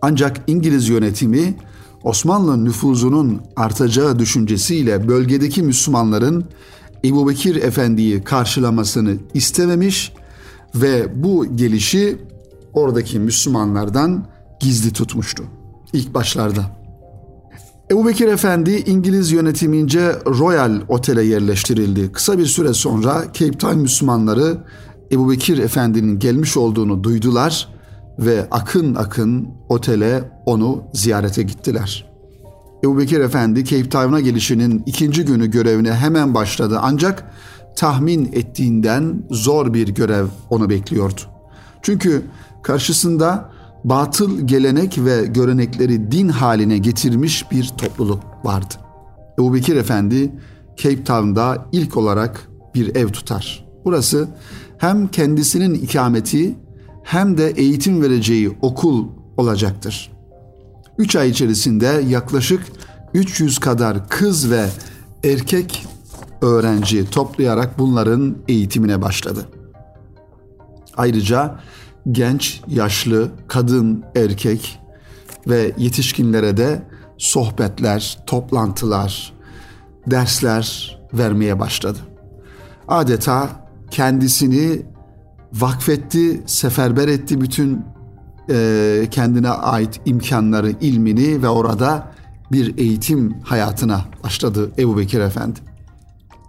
Ancak 0.02 0.40
İngiliz 0.46 0.88
yönetimi 0.88 1.54
Osmanlı 2.02 2.64
nüfuzunun 2.64 3.40
artacağı 3.56 4.18
düşüncesiyle 4.18 5.08
bölgedeki 5.08 5.62
Müslümanların 5.62 6.44
Ebu 7.04 7.28
Bekir 7.28 7.56
Efendi'yi 7.56 8.24
karşılamasını 8.24 9.16
istememiş 9.34 10.12
ve 10.74 11.22
bu 11.22 11.56
gelişi 11.56 12.18
oradaki 12.72 13.18
Müslümanlardan 13.18 14.26
gizli 14.60 14.92
tutmuştu 14.92 15.44
ilk 15.92 16.14
başlarda. 16.14 16.80
Ebu 17.90 18.06
Bekir 18.06 18.28
Efendi 18.28 18.70
İngiliz 18.70 19.32
yönetimince 19.32 20.12
Royal 20.26 20.80
Otel'e 20.88 21.22
yerleştirildi. 21.22 22.12
Kısa 22.12 22.38
bir 22.38 22.46
süre 22.46 22.74
sonra 22.74 23.24
Cape 23.32 23.58
Town 23.58 23.78
Müslümanları 23.78 24.58
Ebu 25.12 25.30
Bekir 25.30 25.58
Efendi'nin 25.58 26.18
gelmiş 26.18 26.56
olduğunu 26.56 27.04
duydular 27.04 27.68
ve 28.18 28.46
akın 28.50 28.94
akın 28.94 29.48
otele 29.68 30.30
onu 30.46 30.82
ziyarete 30.92 31.42
gittiler. 31.42 32.09
Ebu 32.84 32.98
Bekir 32.98 33.20
Efendi 33.20 33.64
Cape 33.64 33.88
Town'a 33.88 34.20
gelişinin 34.20 34.82
ikinci 34.86 35.24
günü 35.24 35.50
görevine 35.50 35.92
hemen 35.92 36.34
başladı 36.34 36.78
ancak 36.82 37.32
tahmin 37.76 38.24
ettiğinden 38.32 39.22
zor 39.30 39.74
bir 39.74 39.88
görev 39.88 40.26
onu 40.50 40.70
bekliyordu. 40.70 41.20
Çünkü 41.82 42.22
karşısında 42.62 43.50
batıl 43.84 44.46
gelenek 44.46 44.98
ve 44.98 45.26
görenekleri 45.26 46.12
din 46.12 46.28
haline 46.28 46.78
getirmiş 46.78 47.50
bir 47.50 47.68
topluluk 47.78 48.20
vardı. 48.44 48.74
Ebu 49.38 49.54
Bekir 49.54 49.76
Efendi 49.76 50.32
Cape 50.76 51.04
Town'da 51.04 51.66
ilk 51.72 51.96
olarak 51.96 52.48
bir 52.74 52.96
ev 52.96 53.08
tutar. 53.08 53.64
Burası 53.84 54.28
hem 54.78 55.08
kendisinin 55.08 55.74
ikameti 55.74 56.56
hem 57.02 57.38
de 57.38 57.50
eğitim 57.50 58.02
vereceği 58.02 58.56
okul 58.62 59.08
olacaktır. 59.36 60.12
Üç 61.00 61.16
ay 61.16 61.30
içerisinde 61.30 62.04
yaklaşık 62.08 62.62
300 63.14 63.58
kadar 63.58 64.08
kız 64.08 64.50
ve 64.50 64.66
erkek 65.24 65.86
öğrenci 66.42 67.10
toplayarak 67.10 67.78
bunların 67.78 68.36
eğitimine 68.48 69.02
başladı. 69.02 69.48
Ayrıca 70.96 71.60
genç, 72.10 72.60
yaşlı, 72.68 73.30
kadın, 73.48 74.04
erkek 74.16 74.78
ve 75.48 75.72
yetişkinlere 75.78 76.56
de 76.56 76.82
sohbetler, 77.18 78.18
toplantılar, 78.26 79.32
dersler 80.06 80.98
vermeye 81.12 81.60
başladı. 81.60 81.98
Adeta 82.88 83.48
kendisini 83.90 84.82
vakfetti, 85.52 86.42
seferber 86.46 87.08
etti 87.08 87.40
bütün 87.40 87.84
e, 88.50 89.08
kendine 89.10 89.50
ait 89.50 90.00
imkanları, 90.04 90.70
ilmini 90.80 91.42
ve 91.42 91.48
orada 91.48 92.06
bir 92.52 92.78
eğitim 92.78 93.34
hayatına 93.42 94.04
başladı 94.24 94.70
Ebu 94.78 94.98
Bekir 94.98 95.20
Efendi. 95.20 95.60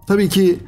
Tabii 0.07 0.29
ki 0.29 0.59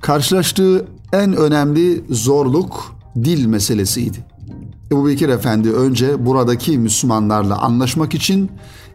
karşılaştığı 0.00 0.86
en 1.12 1.36
önemli 1.36 2.04
zorluk 2.10 2.96
dil 3.24 3.46
meselesiydi. 3.46 4.24
Ebu 4.92 5.06
Bekir 5.06 5.28
Efendi 5.28 5.72
önce 5.72 6.26
buradaki 6.26 6.78
Müslümanlarla 6.78 7.58
anlaşmak 7.58 8.14
için 8.14 8.50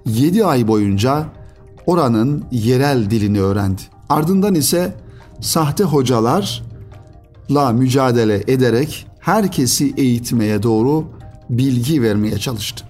7 0.05 0.45
ay 0.45 0.67
boyunca 0.67 1.25
oranın 1.85 2.45
yerel 2.51 3.09
dilini 3.09 3.41
öğrendi. 3.41 3.81
Ardından 4.09 4.55
ise 4.55 4.93
sahte 5.41 5.83
hocalarla 5.83 7.71
mücadele 7.73 8.43
ederek 8.47 9.07
herkesi 9.19 9.93
eğitmeye 9.97 10.63
doğru 10.63 11.05
bilgi 11.49 12.01
vermeye 12.01 12.37
çalıştı. 12.37 12.85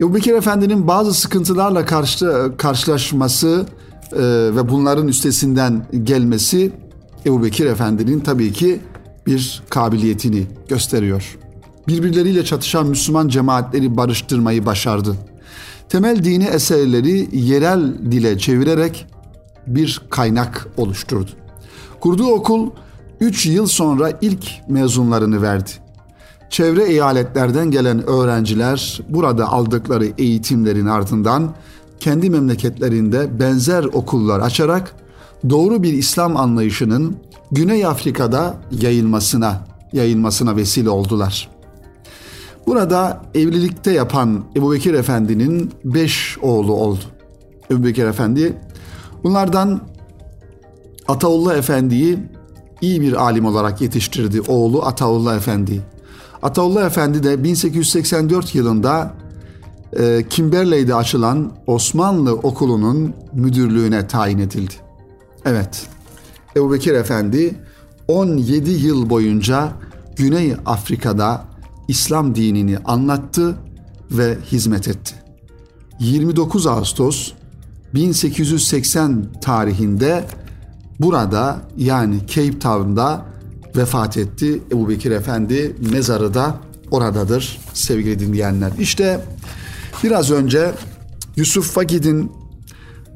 Ebu 0.00 0.14
Bekir 0.14 0.34
Efendi'nin 0.34 0.88
bazı 0.88 1.14
sıkıntılarla 1.14 1.86
karşı, 1.86 2.52
karşılaşması 2.58 3.66
e, 4.12 4.18
ve 4.56 4.68
bunların 4.68 5.08
üstesinden 5.08 5.86
gelmesi 6.02 6.72
Ebu 7.26 7.42
Bekir 7.42 7.66
Efendi'nin 7.66 8.20
tabii 8.20 8.52
ki 8.52 8.80
bir 9.26 9.62
kabiliyetini 9.70 10.46
gösteriyor 10.68 11.38
birbirleriyle 11.88 12.44
çatışan 12.44 12.86
Müslüman 12.86 13.28
cemaatleri 13.28 13.96
barıştırmayı 13.96 14.66
başardı. 14.66 15.16
Temel 15.88 16.24
dini 16.24 16.44
eserleri 16.44 17.28
yerel 17.32 17.94
dile 18.10 18.38
çevirerek 18.38 19.06
bir 19.66 20.02
kaynak 20.10 20.68
oluşturdu. 20.76 21.30
Kurduğu 22.00 22.26
okul 22.26 22.70
3 23.20 23.46
yıl 23.46 23.66
sonra 23.66 24.12
ilk 24.20 24.48
mezunlarını 24.68 25.42
verdi. 25.42 25.70
Çevre 26.52 26.84
eyaletlerden 26.84 27.70
gelen 27.70 28.06
öğrenciler 28.06 29.00
burada 29.08 29.48
aldıkları 29.48 30.06
eğitimlerin 30.18 30.86
ardından 30.86 31.54
kendi 32.00 32.30
memleketlerinde 32.30 33.40
benzer 33.40 33.84
okullar 33.84 34.40
açarak 34.40 34.94
doğru 35.50 35.82
bir 35.82 35.92
İslam 35.92 36.36
anlayışının 36.36 37.16
Güney 37.52 37.86
Afrika'da 37.86 38.54
yayılmasına 38.70 39.66
yayılmasına 39.92 40.56
vesile 40.56 40.90
oldular. 40.90 41.48
Burada 42.66 43.20
evlilikte 43.34 43.92
yapan 43.92 44.44
Ebu 44.56 44.72
Bekir 44.72 44.94
Efendi'nin 44.94 45.72
beş 45.84 46.38
oğlu 46.42 46.72
oldu. 46.72 47.04
Ebu 47.70 47.84
Bekir 47.84 48.04
Efendi 48.04 48.58
bunlardan 49.24 49.80
Ataullah 51.08 51.56
Efendi'yi 51.56 52.18
iyi 52.80 53.00
bir 53.00 53.12
alim 53.12 53.46
olarak 53.46 53.80
yetiştirdi 53.80 54.40
oğlu 54.40 54.82
Ataullah 54.82 55.36
Efendi. 55.36 55.82
Ataullah 56.42 56.86
Efendi 56.86 57.22
de 57.22 57.44
1884 57.44 58.54
yılında 58.54 59.14
e, 59.98 60.24
Kimberley'de 60.30 60.94
açılan 60.94 61.52
Osmanlı 61.66 62.32
Okulu'nun 62.32 63.14
müdürlüğüne 63.32 64.06
tayin 64.06 64.38
edildi. 64.38 64.74
Evet, 65.44 65.86
Ebu 66.56 66.72
Bekir 66.72 66.94
Efendi 66.94 67.54
17 68.08 68.70
yıl 68.70 69.10
boyunca 69.10 69.72
Güney 70.16 70.56
Afrika'da 70.66 71.44
İslam 71.88 72.34
dinini 72.34 72.78
anlattı 72.78 73.56
ve 74.10 74.38
hizmet 74.52 74.88
etti. 74.88 75.14
29 75.98 76.66
Ağustos 76.66 77.32
1880 77.94 79.26
tarihinde 79.42 80.24
burada 81.00 81.60
yani 81.76 82.18
Cape 82.26 82.58
Town'da 82.58 83.31
vefat 83.76 84.16
etti. 84.16 84.60
Ebu 84.72 84.88
Bekir 84.88 85.10
Efendi 85.10 85.76
mezarı 85.92 86.34
da 86.34 86.56
oradadır 86.90 87.60
sevgili 87.74 88.18
dinleyenler. 88.18 88.72
İşte 88.78 89.24
biraz 90.04 90.30
önce 90.30 90.72
Yusuf 91.36 91.72
Fakid'in 91.72 92.32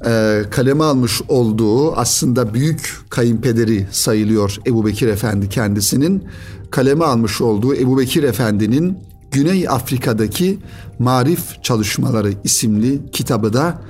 e, 0.06 0.42
kaleme 0.50 0.84
almış 0.84 1.22
olduğu 1.28 1.96
aslında 1.96 2.54
büyük 2.54 2.96
kayınpederi 3.08 3.86
sayılıyor 3.90 4.56
Ebu 4.66 4.86
Bekir 4.86 5.08
Efendi 5.08 5.48
kendisinin 5.48 6.24
kaleme 6.70 7.04
almış 7.04 7.40
olduğu 7.40 7.74
Ebu 7.74 7.98
Bekir 7.98 8.22
Efendi'nin 8.22 8.98
Güney 9.30 9.68
Afrika'daki 9.68 10.58
Marif 10.98 11.62
Çalışmaları 11.62 12.32
isimli 12.44 13.10
kitabı 13.10 13.52
da 13.52 13.82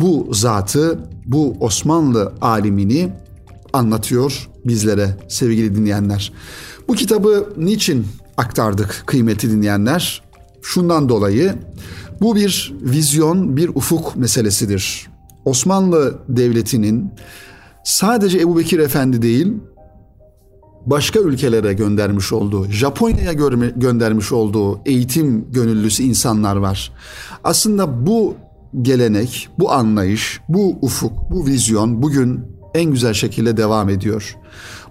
bu 0.00 0.28
zatı, 0.32 0.98
bu 1.26 1.56
Osmanlı 1.60 2.32
alimini 2.40 3.12
anlatıyor 3.74 4.48
bizlere 4.64 5.16
sevgili 5.28 5.76
dinleyenler. 5.76 6.32
Bu 6.88 6.94
kitabı 6.94 7.52
niçin 7.56 8.06
aktardık 8.36 9.02
kıymeti 9.06 9.50
dinleyenler? 9.50 10.22
Şundan 10.62 11.08
dolayı 11.08 11.54
bu 12.20 12.36
bir 12.36 12.74
vizyon, 12.82 13.56
bir 13.56 13.68
ufuk 13.68 14.16
meselesidir. 14.16 15.06
Osmanlı 15.44 16.18
Devleti'nin 16.28 17.10
sadece 17.84 18.38
Ebu 18.38 18.58
Bekir 18.58 18.78
Efendi 18.78 19.22
değil, 19.22 19.52
başka 20.86 21.20
ülkelere 21.20 21.72
göndermiş 21.72 22.32
olduğu, 22.32 22.70
Japonya'ya 22.70 23.32
göndermiş 23.76 24.32
olduğu 24.32 24.80
eğitim 24.86 25.52
gönüllüsü 25.52 26.02
insanlar 26.02 26.56
var. 26.56 26.92
Aslında 27.44 28.06
bu 28.06 28.34
gelenek, 28.82 29.48
bu 29.58 29.72
anlayış, 29.72 30.40
bu 30.48 30.78
ufuk, 30.82 31.30
bu 31.30 31.46
vizyon 31.46 32.02
bugün 32.02 32.53
en 32.74 32.90
güzel 32.90 33.14
şekilde 33.14 33.56
devam 33.56 33.88
ediyor. 33.88 34.36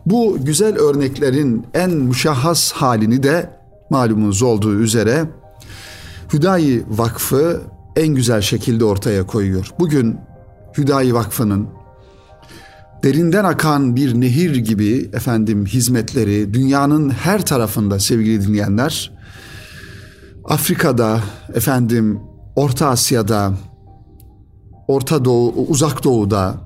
Bu 0.06 0.38
güzel 0.46 0.78
örneklerin 0.78 1.66
en 1.74 1.92
müşahhas 1.92 2.72
halini 2.72 3.24
de 3.24 3.50
malumunuz 3.90 4.42
olduğu 4.42 4.74
üzere 4.80 5.25
Hüdayi 6.34 6.84
Vakfı 6.90 7.62
en 7.96 8.08
güzel 8.08 8.42
şekilde 8.42 8.86
ortaya 8.86 9.28
koyuyor. 9.28 9.70
Bugün 9.80 10.18
Hüdayi 10.78 11.13
Vakfı'nın 11.13 11.68
derinden 13.04 13.44
akan 13.44 13.96
bir 13.96 14.22
nehir 14.22 14.56
gibi 14.56 15.10
efendim 15.13 15.66
hizmetleri 15.66 16.54
dünyanın 16.54 17.10
her 17.10 17.46
tarafında 17.46 18.00
sevgili 18.00 18.48
dinleyenler 18.48 19.12
Afrika'da 20.46 21.20
efendim 21.54 22.20
Orta 22.56 22.88
Asya'da 22.88 23.54
Orta 24.88 25.25
Doğu 25.25 25.66
Uzak 25.68 26.04
Doğu'da 26.04 26.58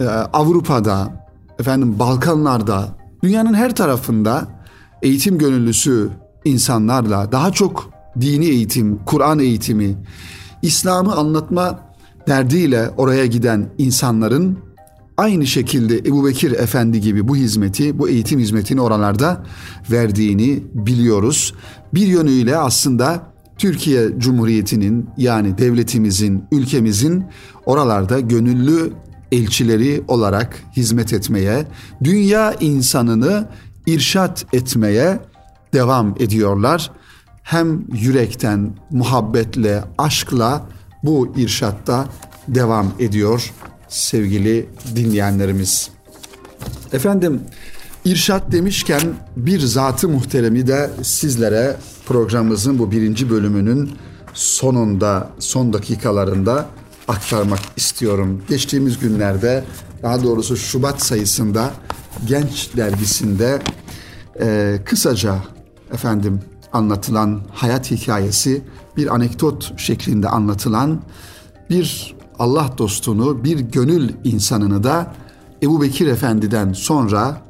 e, 0.00 0.04
Avrupa'da 0.08 1.26
efendim 1.58 1.98
Balkanlar'da 1.98 2.88
dünyanın 3.22 3.54
her 3.54 3.74
tarafında 3.74 4.48
eğitim 5.02 5.38
gönüllüsü 5.38 6.10
insanlarla 6.44 7.32
daha 7.32 7.52
çok 7.52 7.90
dini 8.20 8.46
eğitim, 8.46 8.98
Kur'an 9.06 9.38
eğitimi, 9.38 9.94
İslam'ı 10.62 11.14
anlatma 11.14 11.80
derdiyle 12.26 12.90
oraya 12.96 13.26
giden 13.26 13.66
insanların 13.78 14.58
aynı 15.16 15.46
şekilde 15.46 15.98
Ebu 15.98 16.26
Bekir 16.26 16.52
Efendi 16.52 17.00
gibi 17.00 17.28
bu 17.28 17.36
hizmeti, 17.36 17.98
bu 17.98 18.08
eğitim 18.08 18.40
hizmetini 18.40 18.80
oralarda 18.80 19.44
verdiğini 19.90 20.62
biliyoruz. 20.74 21.54
Bir 21.94 22.06
yönüyle 22.06 22.56
aslında 22.56 23.34
Türkiye 23.58 24.18
Cumhuriyeti'nin 24.18 25.08
yani 25.16 25.58
devletimizin, 25.58 26.44
ülkemizin 26.52 27.24
oralarda 27.66 28.20
gönüllü 28.20 28.92
elçileri 29.34 30.04
olarak 30.08 30.62
hizmet 30.76 31.12
etmeye, 31.12 31.66
dünya 32.04 32.54
insanını 32.60 33.48
irşat 33.86 34.46
etmeye 34.52 35.18
devam 35.72 36.14
ediyorlar. 36.18 36.90
Hem 37.42 37.84
yürekten, 37.92 38.70
muhabbetle, 38.90 39.84
aşkla 39.98 40.66
bu 41.02 41.32
irşatta 41.36 42.08
devam 42.48 42.92
ediyor 42.98 43.52
sevgili 43.88 44.66
dinleyenlerimiz. 44.96 45.90
Efendim 46.92 47.40
irşat 48.04 48.52
demişken 48.52 49.02
bir 49.36 49.60
zatı 49.60 50.08
muhteremi 50.08 50.66
de 50.66 50.90
sizlere 51.02 51.76
programımızın 52.06 52.78
bu 52.78 52.90
birinci 52.90 53.30
bölümünün 53.30 53.90
sonunda, 54.34 55.30
son 55.38 55.72
dakikalarında 55.72 56.66
aktarmak 57.08 57.60
istiyorum. 57.76 58.42
Geçtiğimiz 58.48 58.98
günlerde 58.98 59.64
daha 60.02 60.22
doğrusu 60.22 60.56
Şubat 60.56 61.02
sayısında 61.02 61.70
Genç 62.26 62.76
dergisinde 62.76 63.62
e, 64.40 64.78
kısaca 64.84 65.38
efendim 65.92 66.40
anlatılan 66.72 67.40
hayat 67.52 67.90
hikayesi 67.90 68.62
bir 68.96 69.14
anekdot 69.14 69.78
şeklinde 69.80 70.28
anlatılan 70.28 71.00
bir 71.70 72.16
Allah 72.38 72.70
dostunu, 72.78 73.44
bir 73.44 73.58
gönül 73.58 74.12
insanını 74.24 74.84
da 74.84 75.14
Ebu 75.62 75.82
Bekir 75.82 76.06
Efendi'den 76.06 76.72
sonra 76.72 77.42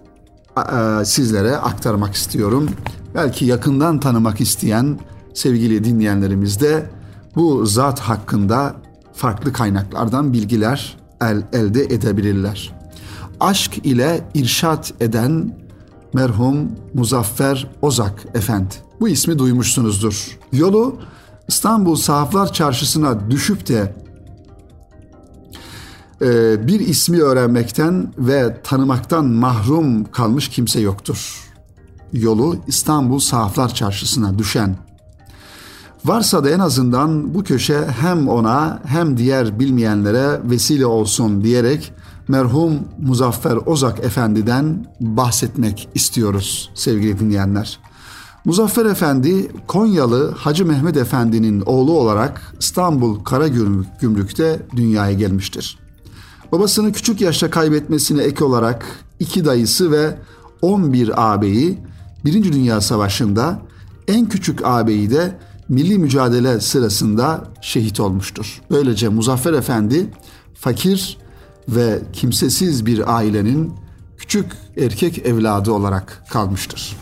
e, 0.57 1.05
sizlere 1.05 1.57
aktarmak 1.57 2.15
istiyorum. 2.15 2.71
Belki 3.15 3.45
yakından 3.45 4.01
tanımak 4.01 4.41
isteyen 4.41 4.99
sevgili 5.35 5.85
dinleyenlerimiz 5.85 6.61
de 6.61 6.91
bu 7.37 7.67
zat 7.67 8.01
hakkında 8.01 8.75
farklı 9.15 9.53
kaynaklardan 9.53 10.33
bilgiler 10.33 10.97
el, 11.21 11.43
elde 11.53 11.85
edebilirler. 11.85 12.75
Aşk 13.41 13.79
ile 13.87 14.29
irşat 14.35 14.93
eden 15.01 15.59
merhum 16.13 16.57
Muzaffer 16.95 17.71
Ozak 17.83 18.27
Efendi. 18.35 18.75
Bu 19.01 19.09
ismi 19.09 19.39
duymuşsunuzdur. 19.39 20.39
Yolu 20.53 20.97
İstanbul 21.49 21.97
Sahaflar 21.97 22.53
Çarşısı'na 22.53 23.31
düşüp 23.31 23.69
de 23.69 23.95
e, 26.23 26.67
bir 26.67 26.81
ismi 26.81 27.23
öğrenmekten 27.23 28.13
ve 28.19 28.57
tanımaktan 28.65 29.27
mahrum 29.27 30.05
kalmış 30.05 30.49
kimse 30.49 30.81
yoktur. 30.81 31.51
Yolu 32.13 32.57
İstanbul 32.67 33.19
Sahaflar 33.19 33.75
Çarşısı'na 33.75 34.39
düşen 34.39 34.77
Varsa 36.05 36.45
da 36.45 36.51
en 36.51 36.59
azından 36.59 37.35
bu 37.35 37.45
köşe 37.45 37.87
hem 38.01 38.29
ona 38.29 38.83
hem 38.87 39.17
diğer 39.17 39.59
bilmeyenlere 39.61 40.41
vesile 40.45 40.87
olsun 40.87 41.45
diyerek 41.45 41.93
merhum 42.29 42.79
Muzaffer 42.99 43.59
Ozak 43.67 44.05
Efendi'den 44.05 44.87
bahsetmek 45.01 45.89
istiyoruz 45.95 46.71
sevgili 46.75 47.19
dinleyenler. 47.19 47.81
Muzaffer 48.45 48.87
Efendi 48.87 49.53
Konyalı 49.67 50.35
Hacı 50.37 50.67
Mehmet 50.67 50.97
Efendi'nin 50.97 51.61
oğlu 51.61 51.93
olarak 51.93 52.55
İstanbul 52.61 53.25
Karagümrük'te 53.25 54.63
dünyaya 54.77 55.13
gelmiştir. 55.13 55.79
Babasını 56.53 56.93
küçük 56.93 57.21
yaşta 57.21 57.51
kaybetmesine 57.51 58.23
ek 58.23 58.45
olarak 58.45 58.87
iki 59.21 59.45
dayısı 59.45 59.91
ve 59.93 60.19
11 60.63 61.33
ağabeyi 61.33 61.79
Birinci 62.25 62.53
Dünya 62.53 62.81
Savaşı'nda 62.81 63.59
en 64.09 64.29
küçük 64.29 64.61
ağabeyi 64.65 65.11
de 65.11 65.39
milli 65.69 65.99
mücadele 65.99 66.61
sırasında 66.61 67.45
şehit 67.61 68.01
olmuştur. 68.01 68.61
Böylece 68.71 69.09
Muzaffer 69.09 69.53
Efendi 69.53 70.07
fakir 70.55 71.19
ve 71.69 72.03
kimsesiz 72.13 72.87
bir 72.87 73.17
ailenin 73.17 73.73
küçük 74.19 74.47
erkek 74.77 75.27
evladı 75.27 75.73
olarak 75.73 76.25
kalmıştır. 76.31 76.97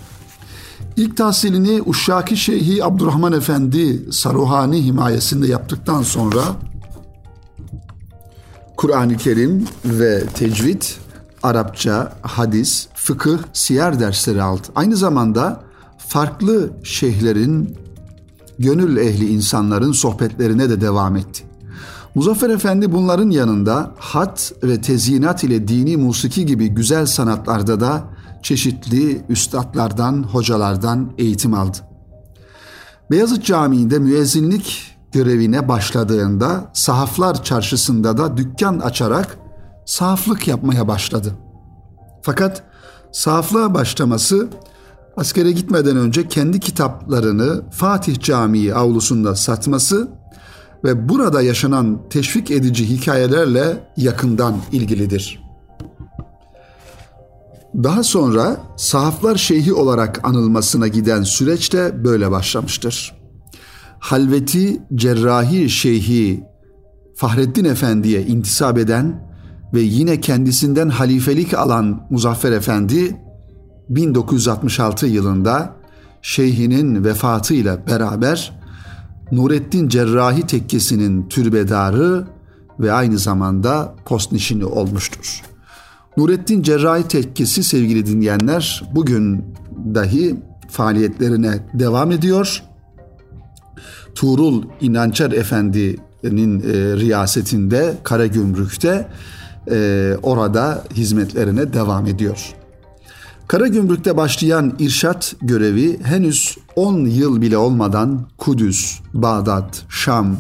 İlk 0.97 1.17
tahsilini 1.17 1.83
Uşşaki 1.87 2.37
Şeyhi 2.37 2.85
Abdurrahman 2.85 3.33
Efendi 3.33 4.13
Saruhani 4.13 4.85
himayesinde 4.85 5.47
yaptıktan 5.47 6.03
sonra 6.03 6.43
Kur'an-ı 8.77 9.17
Kerim 9.17 9.67
ve 9.85 10.25
tecvid, 10.35 10.83
Arapça, 11.43 12.13
hadis, 12.23 12.89
fıkıh, 12.95 13.39
siyer 13.53 14.01
dersleri 14.01 14.43
aldı. 14.43 14.63
Aynı 14.75 14.97
zamanda 14.97 15.65
farklı 15.99 16.71
şeyhlerin 16.85 17.77
gönül 18.59 18.97
ehli 18.97 19.33
insanların 19.33 19.93
sohbetlerine 19.93 20.71
de 20.71 20.81
devam 20.81 21.17
etti. 21.17 21.45
Muzaffer 22.15 22.51
Efendi 22.51 22.93
bunların 22.93 23.31
yanında 23.31 23.95
hat 23.99 24.53
ve 24.63 24.81
tezyinat 24.81 25.45
ile 25.45 25.69
dini 25.69 25.97
musiki 25.97 26.47
gibi 26.47 26.69
güzel 26.69 27.07
sanatlarda 27.07 27.81
da 27.81 28.05
çeşitli 28.43 29.25
üstadlardan, 29.29 30.23
hocalardan 30.23 31.13
eğitim 31.19 31.55
aldı. 31.55 31.79
Beyazıt 33.11 33.45
Camii'nde 33.45 33.99
müezzinlik 33.99 34.97
görevine 35.13 35.69
başladığında 35.69 36.71
sahaflar 36.73 37.45
çarşısında 37.45 38.19
da 38.19 38.37
dükkan 38.37 38.79
açarak 38.79 39.39
sahaflık 39.87 40.49
yapmaya 40.49 40.89
başladı. 40.89 41.33
Fakat 42.23 42.63
sahaflığa 43.13 43.75
başlaması 43.75 44.49
askere 45.17 45.53
gitmeden 45.53 45.97
önce 45.97 46.29
kendi 46.29 46.61
kitaplarını 46.61 47.63
Fatih 47.71 48.21
Camii 48.21 48.75
avlusunda 48.75 49.37
satması 49.37 50.09
ve 50.85 51.09
burada 51.09 51.43
yaşanan 51.43 52.09
teşvik 52.11 52.51
edici 52.51 52.89
hikayelerle 52.89 53.93
yakından 53.97 54.57
ilgilidir. 54.73 55.43
Daha 57.75 58.03
sonra 58.03 58.57
sahaflar 58.77 59.37
şeyhi 59.37 59.73
olarak 59.73 60.21
anılmasına 60.25 60.89
giden 60.89 61.23
süreç 61.23 61.73
de 61.73 62.05
böyle 62.05 62.31
başlamıştır. 62.31 63.15
Halveti 63.99 64.83
Cerrahi 64.95 65.71
Şeyhi 65.71 66.45
Fahreddin 67.17 67.65
Efendi'ye 67.65 68.23
intisap 68.23 68.79
eden 68.79 69.33
ve 69.75 69.81
yine 69.81 70.21
kendisinden 70.21 70.89
halifelik 70.89 71.55
alan 71.55 72.07
Muzaffer 72.11 72.53
Efendi 72.53 73.17
1966 73.89 75.07
yılında 75.07 75.75
şeyhinin 76.23 77.05
vefatıyla 77.05 77.87
beraber 77.87 78.53
Nurettin 79.33 79.89
Cerrahi 79.89 80.47
Tekkesi'nin 80.47 81.29
türbedarı 81.29 82.25
ve 82.81 82.93
aynı 82.93 83.19
zamanda 83.19 83.95
postnişini 84.05 84.65
olmuştur. 84.65 85.43
Nurettin 86.17 86.63
Cerrahi 86.63 87.09
Tekkesi 87.09 87.65
sevgili 87.65 88.07
dinleyenler 88.07 88.83
bugün 88.95 89.45
dahi 89.95 90.37
faaliyetlerine 90.69 91.59
devam 91.75 92.13
ediyor. 92.13 92.63
Tuğrul 94.15 94.63
İnançer 94.81 95.31
Efendi'nin 95.31 96.61
e, 96.61 96.97
riyasetinde 96.97 97.95
Karagümrük'te 98.03 99.09
e, 99.71 100.13
orada 100.23 100.85
hizmetlerine 100.95 101.73
devam 101.73 102.07
ediyor. 102.07 102.55
Karagümrük'te 103.49 104.17
başlayan 104.17 104.77
irşat 104.79 105.35
görevi 105.43 106.01
henüz 106.03 106.59
10 106.77 107.05
yıl 107.05 107.41
bile 107.41 107.57
olmadan 107.57 108.27
Kudüs, 108.39 109.01
Bağdat, 109.15 109.85
Şam, 109.89 110.37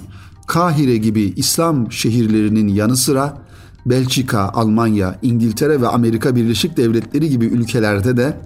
Kahire 0.46 0.96
gibi 0.96 1.22
İslam 1.36 1.92
şehirlerinin 1.92 2.68
yanı 2.68 2.96
sıra 2.96 3.38
Belçika, 3.86 4.40
Almanya, 4.40 5.18
İngiltere 5.22 5.80
ve 5.80 5.88
Amerika 5.88 6.36
Birleşik 6.36 6.76
Devletleri 6.76 7.28
gibi 7.28 7.46
ülkelerde 7.46 8.16
de 8.16 8.36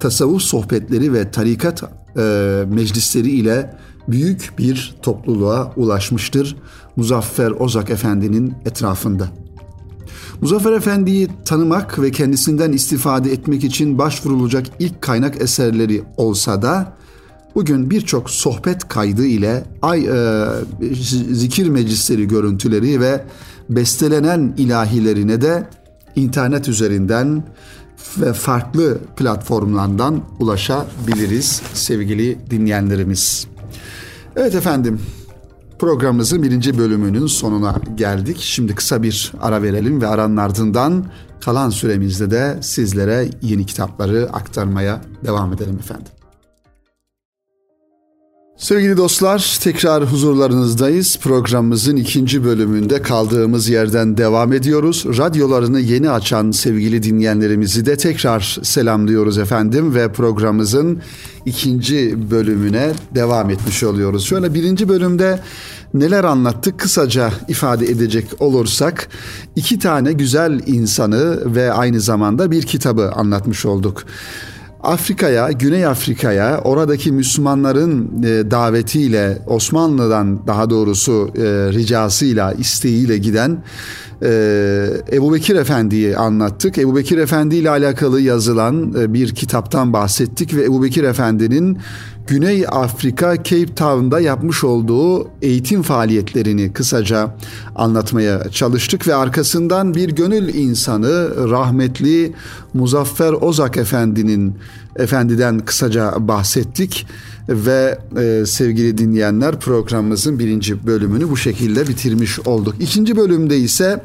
tasavvuf 0.00 0.42
sohbetleri 0.42 1.12
ve 1.12 1.30
tarikat 1.30 1.82
e, 2.16 2.64
meclisleri 2.68 3.30
ile 3.30 3.76
büyük 4.08 4.54
bir 4.58 4.94
topluluğa 5.02 5.72
ulaşmıştır 5.76 6.56
Muzaffer 6.96 7.50
Ozak 7.50 7.90
Efendi'nin 7.90 8.54
etrafında. 8.64 9.41
Muzaffer 10.42 10.72
Efendi'yi 10.72 11.28
tanımak 11.44 12.02
ve 12.02 12.10
kendisinden 12.10 12.72
istifade 12.72 13.32
etmek 13.32 13.64
için 13.64 13.98
başvurulacak 13.98 14.66
ilk 14.78 15.02
kaynak 15.02 15.42
eserleri 15.42 16.02
olsa 16.16 16.62
da 16.62 16.92
bugün 17.54 17.90
birçok 17.90 18.30
sohbet 18.30 18.88
kaydı 18.88 19.26
ile 19.26 19.64
ay 19.82 20.06
e, 20.06 20.46
zikir 21.32 21.68
meclisleri 21.68 22.28
görüntüleri 22.28 23.00
ve 23.00 23.24
bestelenen 23.70 24.54
ilahilerine 24.56 25.40
de 25.40 25.68
internet 26.16 26.68
üzerinden 26.68 27.44
ve 28.18 28.32
farklı 28.32 28.98
platformlardan 29.16 30.20
ulaşabiliriz 30.40 31.62
sevgili 31.74 32.38
dinleyenlerimiz. 32.50 33.46
Evet 34.36 34.54
efendim 34.54 35.00
programımızın 35.82 36.42
birinci 36.42 36.78
bölümünün 36.78 37.26
sonuna 37.26 37.74
geldik. 37.94 38.36
Şimdi 38.40 38.74
kısa 38.74 39.02
bir 39.02 39.32
ara 39.40 39.62
verelim 39.62 40.02
ve 40.02 40.06
aranın 40.06 40.36
ardından 40.36 41.06
kalan 41.40 41.70
süremizde 41.70 42.30
de 42.30 42.58
sizlere 42.60 43.30
yeni 43.42 43.66
kitapları 43.66 44.28
aktarmaya 44.32 45.00
devam 45.24 45.52
edelim 45.52 45.78
efendim. 45.78 46.11
Sevgili 48.62 48.96
dostlar, 48.96 49.58
tekrar 49.60 50.04
huzurlarınızdayız. 50.04 51.18
Programımızın 51.18 51.96
ikinci 51.96 52.44
bölümünde 52.44 53.02
kaldığımız 53.02 53.68
yerden 53.68 54.16
devam 54.16 54.52
ediyoruz. 54.52 55.04
Radyolarını 55.18 55.80
yeni 55.80 56.10
açan 56.10 56.50
sevgili 56.50 57.02
dinleyenlerimizi 57.02 57.86
de 57.86 57.96
tekrar 57.96 58.58
selamlıyoruz 58.62 59.38
efendim 59.38 59.94
ve 59.94 60.12
programımızın 60.12 61.02
ikinci 61.46 62.30
bölümüne 62.30 62.92
devam 63.14 63.50
etmiş 63.50 63.82
oluyoruz. 63.84 64.24
Şöyle 64.24 64.54
birinci 64.54 64.88
bölümde 64.88 65.40
neler 65.94 66.24
anlattık 66.24 66.78
kısaca 66.78 67.30
ifade 67.48 67.86
edecek 67.86 68.26
olursak 68.38 69.08
iki 69.56 69.78
tane 69.78 70.12
güzel 70.12 70.60
insanı 70.66 71.54
ve 71.54 71.72
aynı 71.72 72.00
zamanda 72.00 72.50
bir 72.50 72.62
kitabı 72.62 73.12
anlatmış 73.12 73.66
olduk. 73.66 74.04
Afrika'ya, 74.82 75.52
Güney 75.52 75.86
Afrika'ya 75.86 76.60
oradaki 76.64 77.12
Müslümanların 77.12 78.22
e, 78.22 78.50
davetiyle 78.50 79.38
Osmanlı'dan 79.46 80.46
daha 80.46 80.70
doğrusu 80.70 81.30
e, 81.36 81.42
ricasıyla, 81.72 82.52
isteğiyle 82.52 83.18
giden 83.18 83.64
e, 84.22 84.28
Ebu 85.12 85.34
Bekir 85.34 85.56
Efendi'yi 85.56 86.16
anlattık. 86.16 86.78
Ebu 86.78 86.96
Bekir 86.96 87.18
Efendi 87.18 87.56
ile 87.56 87.70
alakalı 87.70 88.20
yazılan 88.20 88.94
bir 89.14 89.34
kitaptan 89.34 89.92
bahsettik 89.92 90.54
ve 90.54 90.64
Ebu 90.64 90.82
Bekir 90.82 91.04
Efendi'nin 91.04 91.78
Güney 92.26 92.64
Afrika 92.68 93.36
Cape 93.36 93.74
Town'da 93.74 94.20
yapmış 94.20 94.64
olduğu 94.64 95.30
eğitim 95.42 95.82
faaliyetlerini 95.82 96.72
kısaca 96.72 97.36
anlatmaya 97.76 98.50
çalıştık 98.50 99.08
ve 99.08 99.14
arkasından 99.14 99.94
bir 99.94 100.08
gönül 100.08 100.54
insanı 100.54 101.30
rahmetli 101.50 102.32
Muzaffer 102.74 103.32
Ozak 103.32 103.76
Efendi'nin 103.76 104.54
efendiden 104.96 105.60
kısaca 105.60 106.14
bahsettik 106.18 107.06
ve 107.48 107.98
e, 108.20 108.46
sevgili 108.46 108.98
dinleyenler 108.98 109.60
programımızın 109.60 110.38
birinci 110.38 110.86
bölümünü 110.86 111.30
bu 111.30 111.36
şekilde 111.36 111.88
bitirmiş 111.88 112.40
olduk. 112.40 112.74
İkinci 112.80 113.16
bölümde 113.16 113.58
ise 113.58 114.00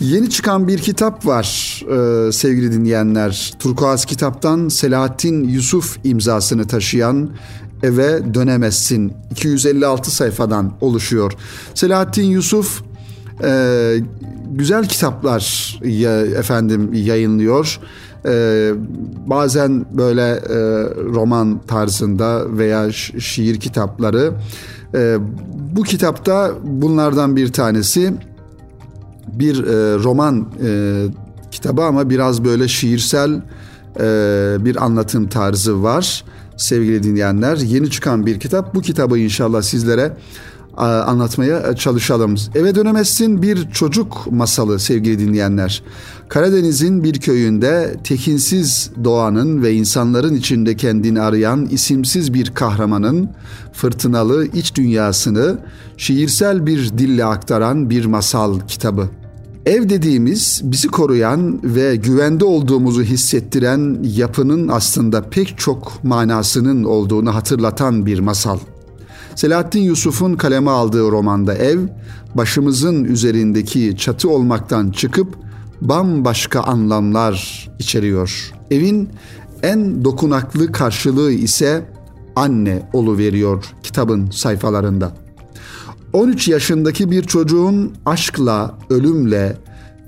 Yeni 0.00 0.30
çıkan 0.30 0.68
bir 0.68 0.78
kitap 0.78 1.26
var 1.26 1.80
e, 2.28 2.32
sevgili 2.32 2.72
dinleyenler. 2.72 3.54
Turkuaz 3.58 4.04
kitaptan 4.04 4.68
Selahattin 4.68 5.48
Yusuf 5.48 5.98
imzasını 6.04 6.66
taşıyan 6.66 7.30
Eve 7.82 8.34
Dönemezsin 8.34 9.12
256 9.30 10.10
sayfadan 10.10 10.72
oluşuyor. 10.80 11.32
Selahattin 11.74 12.22
Yusuf 12.24 12.82
e, 13.44 13.96
güzel 14.50 14.88
kitaplar 14.88 15.74
ya, 15.84 16.20
efendim 16.20 16.90
yayınlıyor. 16.94 17.80
E, 18.26 18.72
bazen 19.26 19.86
böyle 19.92 20.28
e, 20.30 20.56
roman 21.14 21.60
tarzında 21.66 22.58
veya 22.58 22.92
şiir 23.18 23.60
kitapları. 23.60 24.32
E, 24.94 25.16
bu 25.76 25.82
kitapta 25.82 26.50
bunlardan 26.62 27.36
bir 27.36 27.52
tanesi 27.52 28.12
bir 29.32 29.64
e, 29.64 29.98
roman 30.04 30.48
e, 30.66 31.04
kitabı 31.50 31.82
ama 31.82 32.10
biraz 32.10 32.44
böyle 32.44 32.68
şiirsel 32.68 33.42
e, 34.00 34.04
bir 34.60 34.84
anlatım 34.84 35.28
tarzı 35.28 35.82
var 35.82 36.24
sevgili 36.56 37.02
dinleyenler. 37.02 37.56
Yeni 37.56 37.90
çıkan 37.90 38.26
bir 38.26 38.40
kitap. 38.40 38.74
Bu 38.74 38.82
kitabı 38.82 39.18
inşallah 39.18 39.62
sizlere 39.62 40.12
anlatmaya 40.82 41.76
çalışalım. 41.76 42.34
Eve 42.54 42.74
dönemezsin 42.74 43.42
bir 43.42 43.70
çocuk 43.70 44.26
masalı 44.30 44.78
sevgili 44.78 45.18
dinleyenler. 45.18 45.82
Karadeniz'in 46.28 47.04
bir 47.04 47.20
köyünde 47.20 47.96
tekinsiz 48.04 48.90
doğanın 49.04 49.62
ve 49.62 49.72
insanların 49.72 50.34
içinde 50.34 50.76
kendini 50.76 51.20
arayan 51.20 51.66
isimsiz 51.66 52.34
bir 52.34 52.50
kahramanın 52.54 53.28
fırtınalı 53.72 54.46
iç 54.46 54.74
dünyasını 54.74 55.58
şiirsel 55.96 56.66
bir 56.66 56.98
dille 56.98 57.24
aktaran 57.24 57.90
bir 57.90 58.04
masal 58.04 58.60
kitabı. 58.60 59.08
Ev 59.66 59.88
dediğimiz 59.88 60.60
bizi 60.64 60.88
koruyan 60.88 61.60
ve 61.64 61.96
güvende 61.96 62.44
olduğumuzu 62.44 63.02
hissettiren 63.02 63.98
yapının 64.02 64.68
aslında 64.68 65.22
pek 65.22 65.58
çok 65.58 66.04
manasının 66.04 66.84
olduğunu 66.84 67.34
hatırlatan 67.34 68.06
bir 68.06 68.18
masal. 68.18 68.58
Selahattin 69.36 69.80
Yusuf'un 69.80 70.34
kaleme 70.34 70.70
aldığı 70.70 71.10
romanda 71.10 71.54
ev, 71.54 71.78
başımızın 72.34 73.04
üzerindeki 73.04 73.96
çatı 73.96 74.30
olmaktan 74.30 74.90
çıkıp 74.90 75.36
bambaşka 75.80 76.60
anlamlar 76.60 77.68
içeriyor. 77.78 78.52
Evin 78.70 79.08
en 79.62 80.04
dokunaklı 80.04 80.72
karşılığı 80.72 81.32
ise 81.32 81.86
anne 82.36 82.88
veriyor 82.94 83.64
kitabın 83.82 84.30
sayfalarında. 84.30 85.12
13 86.12 86.48
yaşındaki 86.48 87.10
bir 87.10 87.22
çocuğun 87.22 87.92
aşkla, 88.06 88.78
ölümle 88.90 89.56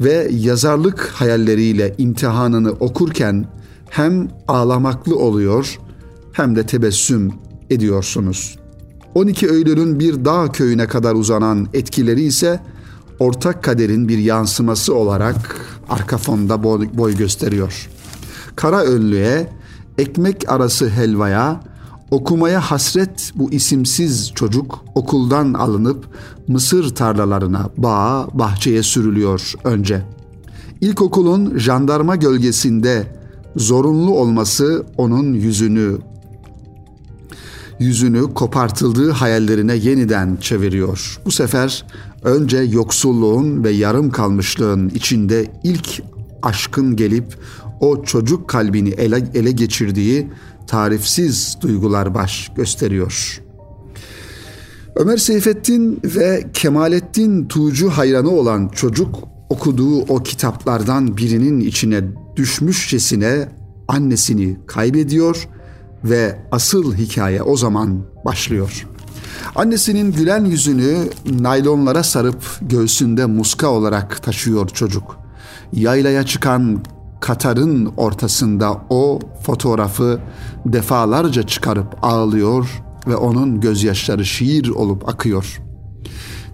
ve 0.01 0.29
yazarlık 0.31 1.11
hayalleriyle 1.15 1.95
imtihanını 1.99 2.71
okurken 2.71 3.47
hem 3.91 4.29
ağlamaklı 4.49 5.17
oluyor 5.17 5.79
hem 6.33 6.57
de 6.57 6.67
tebessüm 6.67 7.33
ediyorsunuz. 7.71 8.59
12 9.16 9.46
Eylül'ün 9.46 10.00
bir 10.00 10.24
dağ 10.24 10.52
köyüne 10.52 10.87
kadar 10.87 11.14
uzanan 11.14 11.68
etkileri 11.74 12.22
ise 12.22 12.61
ortak 13.18 13.64
kaderin 13.64 14.09
bir 14.09 14.18
yansıması 14.18 14.94
olarak 14.94 15.57
arka 15.88 16.18
fonda 16.18 16.62
boy, 16.62 17.16
gösteriyor. 17.16 17.88
Kara 18.57 18.83
önlüğe, 18.83 19.48
ekmek 19.98 20.52
arası 20.52 20.88
helvaya, 20.88 21.61
Okumaya 22.11 22.61
hasret 22.61 23.33
bu 23.35 23.50
isimsiz 23.50 24.33
çocuk 24.35 24.85
okuldan 24.94 25.55
alınıp 25.55 26.07
mısır 26.48 26.94
tarlalarına, 26.94 27.70
bağa, 27.76 28.29
bahçeye 28.35 28.83
sürülüyor 28.83 29.55
önce. 29.64 30.02
İlkokulun 30.81 31.59
jandarma 31.59 32.16
gölgesinde 32.16 33.07
zorunlu 33.57 34.14
olması 34.14 34.87
onun 34.96 35.35
yüzünü 35.35 35.98
yüzünü 37.81 38.35
kopartıldığı 38.35 39.11
hayallerine 39.11 39.75
yeniden 39.75 40.37
çeviriyor. 40.37 41.21
Bu 41.25 41.31
sefer 41.31 41.85
önce 42.23 42.59
yoksulluğun 42.59 43.65
ve 43.65 43.71
yarım 43.71 44.11
kalmışlığın 44.11 44.89
içinde 44.89 45.47
ilk 45.65 46.03
aşkın 46.43 46.97
gelip 46.97 47.37
o 47.81 48.05
çocuk 48.05 48.49
kalbini 48.49 48.89
ele, 48.91 49.31
ele 49.35 49.51
geçirdiği 49.51 50.31
tarifsiz 50.67 51.57
duygular 51.61 52.15
baş 52.15 52.51
gösteriyor. 52.57 53.43
Ömer 54.97 55.17
Seyfettin 55.17 56.01
ve 56.05 56.47
Kemalettin 56.53 57.47
Tuğcu 57.47 57.91
hayranı 57.91 58.31
olan 58.31 58.69
çocuk 58.69 59.15
okuduğu 59.49 60.01
o 60.01 60.23
kitaplardan 60.23 61.17
birinin 61.17 61.61
içine 61.61 62.01
düşmüşçesine 62.37 63.49
annesini 63.89 64.57
kaybediyor 64.67 65.49
ve 66.11 66.38
asıl 66.53 66.95
hikaye 66.95 67.42
o 67.42 67.57
zaman 67.57 68.03
başlıyor. 68.25 68.87
Annesinin 69.55 70.12
gülen 70.12 70.45
yüzünü 70.45 70.97
naylonlara 71.40 72.03
sarıp 72.03 72.45
göğsünde 72.61 73.27
muska 73.27 73.69
olarak 73.69 74.23
taşıyor 74.23 74.69
çocuk. 74.69 75.16
Yaylaya 75.73 76.27
çıkan 76.27 76.85
Katar'ın 77.21 77.92
ortasında 77.97 78.83
o 78.90 79.21
fotoğrafı 79.42 80.21
defalarca 80.66 81.42
çıkarıp 81.42 81.97
ağlıyor 82.03 82.83
ve 83.07 83.16
onun 83.16 83.61
gözyaşları 83.61 84.25
şiir 84.25 84.69
olup 84.69 85.09
akıyor. 85.09 85.61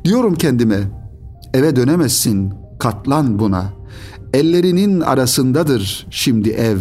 Diyorum 0.05 0.35
kendime, 0.35 0.81
eve 1.55 1.77
dönemezsin, 1.77 2.55
katlan 2.79 3.39
buna. 3.39 3.73
Ellerinin 4.35 5.01
arasındadır 5.01 6.07
şimdi 6.11 6.51
ev. 6.51 6.79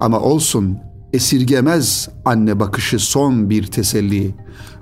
Ama 0.00 0.20
olsun, 0.20 0.78
esirgemez 1.12 2.08
anne 2.24 2.60
bakışı 2.60 2.98
son 2.98 3.50
bir 3.50 3.66
teselli. 3.66 4.34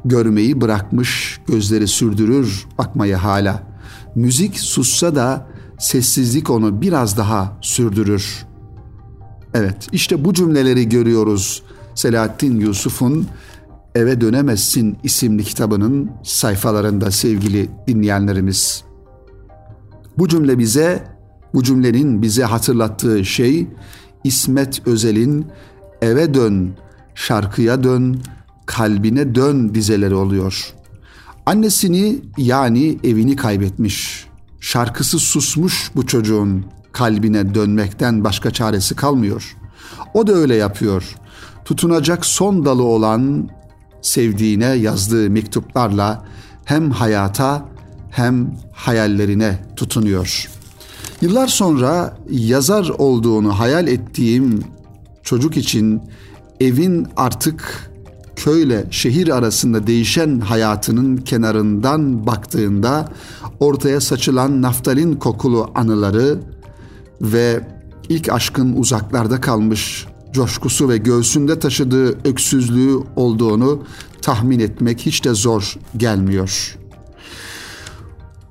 Görmeyi 0.05 0.61
bırakmış, 0.61 1.41
gözleri 1.47 1.89
sürdürür 1.89 2.67
bakmayı 2.79 3.17
hala. 3.17 3.63
Müzik 4.15 4.61
sussa 4.61 5.15
da 5.15 5.47
sessizlik 5.79 6.51
onu 6.51 6.81
biraz 6.81 7.17
daha 7.17 7.59
sürdürür. 7.61 8.47
Evet, 9.55 9.87
işte 9.93 10.25
bu 10.25 10.35
cümleleri 10.35 10.89
görüyoruz. 10.89 11.63
Selahattin 11.95 12.61
Yusuf'un 12.61 13.27
Eve 13.95 14.21
Dönemezsin 14.21 14.97
isimli 15.03 15.45
kitabının 15.45 16.11
sayfalarında 16.23 17.11
sevgili 17.11 17.71
dinleyenlerimiz. 17.87 18.85
Bu 20.19 20.29
cümle 20.29 20.59
bize, 20.59 21.05
bu 21.55 21.63
cümlenin 21.63 22.23
bize 22.23 22.45
hatırlattığı 22.45 23.25
şey 23.25 23.69
İsmet 24.25 24.87
Özel'in 24.87 25.47
Eve 26.03 26.35
Dön, 26.35 26.77
Şarkıya 27.15 27.85
Dön, 27.85 28.23
Kalbine 28.67 29.35
Dön 29.35 29.75
dizeleri 29.75 30.15
oluyor. 30.15 30.75
Annesini 31.47 32.19
yani 32.39 32.99
evini 33.05 33.37
kaybetmiş. 33.37 34.27
Şarkısı 34.61 35.19
susmuş 35.19 35.91
bu 35.97 36.07
çocuğun 36.07 36.65
kalbine 36.93 37.55
dönmekten 37.55 38.25
başka 38.25 38.51
çaresi 38.51 38.97
kalmıyor. 38.97 39.57
O 40.15 40.27
da 40.27 40.33
öyle 40.33 40.55
yapıyor. 40.55 41.17
Tutunacak 41.65 42.27
son 42.27 42.65
dalı 42.65 42.83
olan 42.83 43.51
sevdiğine 44.03 44.67
yazdığı 44.67 45.31
mektuplarla 45.31 46.25
hem 46.65 46.91
hayata 46.91 47.69
hem 48.11 48.57
hayallerine 48.73 49.59
tutunuyor. 49.77 50.51
Yıllar 51.21 51.47
sonra 51.49 52.17
yazar 52.31 52.89
olduğunu 52.99 53.59
hayal 53.59 53.89
ettiğim 53.89 54.65
çocuk 55.25 55.57
için 55.57 56.03
evin 56.61 57.07
artık 57.17 57.91
köyle 58.37 58.87
şehir 58.91 59.29
arasında 59.29 59.87
değişen 59.87 60.41
hayatının 60.41 61.17
kenarından 61.17 62.27
baktığında 62.27 63.13
ortaya 63.61 64.01
saçılan 64.01 64.63
naftalin 64.63 65.15
kokulu 65.15 65.71
anıları 65.75 66.39
ve 67.21 67.69
ilk 68.09 68.33
aşkın 68.33 68.77
uzaklarda 68.77 69.41
kalmış 69.41 70.07
coşkusu 70.33 70.89
ve 70.89 70.97
göğsünde 70.97 71.59
taşıdığı 71.59 72.29
öksüzlüğü 72.29 72.99
olduğunu 73.17 73.83
tahmin 74.23 74.61
etmek 74.61 75.01
hiç 75.01 75.25
de 75.25 75.35
zor 75.35 75.75
gelmiyor. 75.97 76.79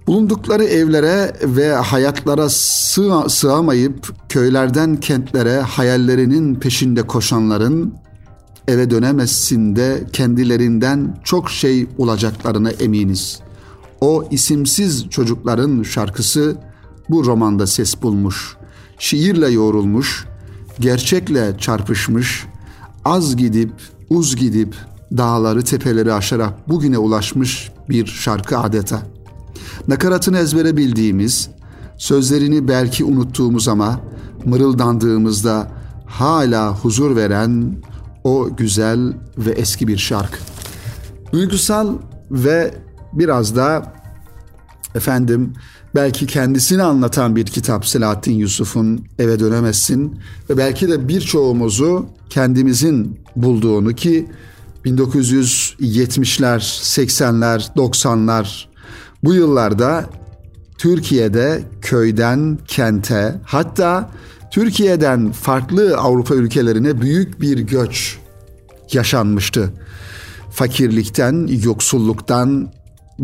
Bulundukları 0.07 0.63
evlere 0.63 1.35
ve 1.43 1.73
hayatlara 1.73 2.49
sığ 2.49 3.29
sığamayıp 3.29 4.13
köylerden 4.29 4.95
kentlere 4.95 5.59
hayallerinin 5.59 6.55
peşinde 6.55 7.01
koşanların 7.03 7.93
eve 8.67 8.89
dönemezsin 8.89 9.75
de 9.75 10.03
kendilerinden 10.13 11.17
çok 11.23 11.49
şey 11.49 11.87
olacaklarına 11.97 12.69
eminiz. 12.69 13.39
O 14.01 14.27
isimsiz 14.31 15.09
çocukların 15.09 15.83
şarkısı 15.83 16.55
bu 17.09 17.25
romanda 17.25 17.67
ses 17.67 18.01
bulmuş. 18.01 18.57
Şiirle 18.99 19.49
yoğrulmuş, 19.49 20.25
gerçekle 20.79 21.57
çarpışmış, 21.57 22.45
az 23.05 23.35
gidip 23.35 23.71
uz 24.09 24.35
gidip 24.35 24.75
dağları 25.17 25.63
tepeleri 25.63 26.13
aşarak 26.13 26.69
bugüne 26.69 26.97
ulaşmış 26.97 27.71
bir 27.89 28.05
şarkı 28.05 28.57
adeta. 28.57 29.12
Nakaratını 29.87 30.37
ezbere 30.37 30.77
bildiğimiz, 30.77 31.49
sözlerini 31.97 32.67
belki 32.67 33.03
unuttuğumuz 33.03 33.67
ama 33.67 33.99
mırıldandığımızda 34.45 35.71
hala 36.05 36.75
huzur 36.75 37.15
veren 37.15 37.75
o 38.23 38.55
güzel 38.57 39.13
ve 39.37 39.51
eski 39.51 39.87
bir 39.87 39.97
şarkı. 39.97 40.37
Duygusal 41.33 41.97
ve 42.31 42.73
biraz 43.13 43.55
da 43.55 43.93
efendim 44.95 45.53
belki 45.95 46.27
kendisini 46.27 46.83
anlatan 46.83 47.35
bir 47.35 47.45
kitap 47.45 47.87
Selahattin 47.87 48.33
Yusuf'un 48.33 49.05
Eve 49.19 49.39
Dönemezsin 49.39 50.19
ve 50.49 50.57
belki 50.57 50.87
de 50.87 51.07
birçoğumuzu 51.07 52.05
kendimizin 52.29 53.19
bulduğunu 53.35 53.93
ki 53.93 54.27
1970'ler, 54.85 56.59
80'ler, 56.59 57.73
90'lar 57.75 58.65
bu 59.23 59.33
yıllarda 59.33 60.05
Türkiye'de 60.77 61.63
köyden 61.81 62.57
kente 62.67 63.35
hatta 63.45 64.09
Türkiye'den 64.51 65.31
farklı 65.31 65.97
Avrupa 65.97 66.35
ülkelerine 66.35 67.01
büyük 67.01 67.41
bir 67.41 67.57
göç 67.57 68.19
yaşanmıştı. 68.91 69.73
Fakirlikten, 70.51 71.49
yoksulluktan 71.63 72.69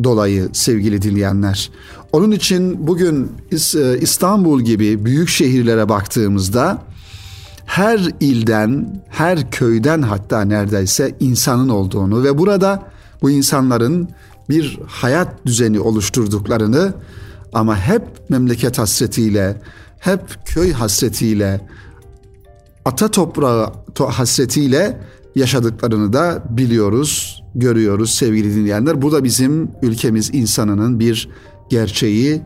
dolayı 0.03 0.49
sevgili 0.53 1.01
dinleyenler. 1.01 1.71
Onun 2.11 2.31
için 2.31 2.87
bugün 2.87 3.31
e, 3.51 3.97
İstanbul 3.99 4.61
gibi 4.61 5.05
büyük 5.05 5.29
şehirlere 5.29 5.89
baktığımızda 5.89 6.81
her 7.65 7.99
ilden, 8.19 9.01
her 9.09 9.51
köyden 9.51 10.01
hatta 10.01 10.41
neredeyse 10.41 11.15
insanın 11.19 11.69
olduğunu 11.69 12.23
ve 12.23 12.37
burada 12.37 12.83
bu 13.21 13.29
insanların 13.29 14.09
bir 14.49 14.79
hayat 14.87 15.45
düzeni 15.45 15.79
oluşturduklarını 15.79 16.93
ama 17.53 17.77
hep 17.77 18.29
memleket 18.29 18.77
hasretiyle, 18.77 19.61
hep 19.99 20.21
köy 20.45 20.71
hasretiyle, 20.71 21.61
ata 22.85 23.11
toprağı 23.11 23.73
hasretiyle 23.97 24.97
yaşadıklarını 25.35 26.13
da 26.13 26.43
biliyoruz, 26.49 27.43
görüyoruz 27.55 28.11
sevgili 28.11 28.55
dinleyenler. 28.55 29.01
Bu 29.01 29.11
da 29.11 29.23
bizim 29.23 29.71
ülkemiz 29.81 30.29
insanının 30.33 30.99
bir 30.99 31.29
gerçeği 31.69 32.41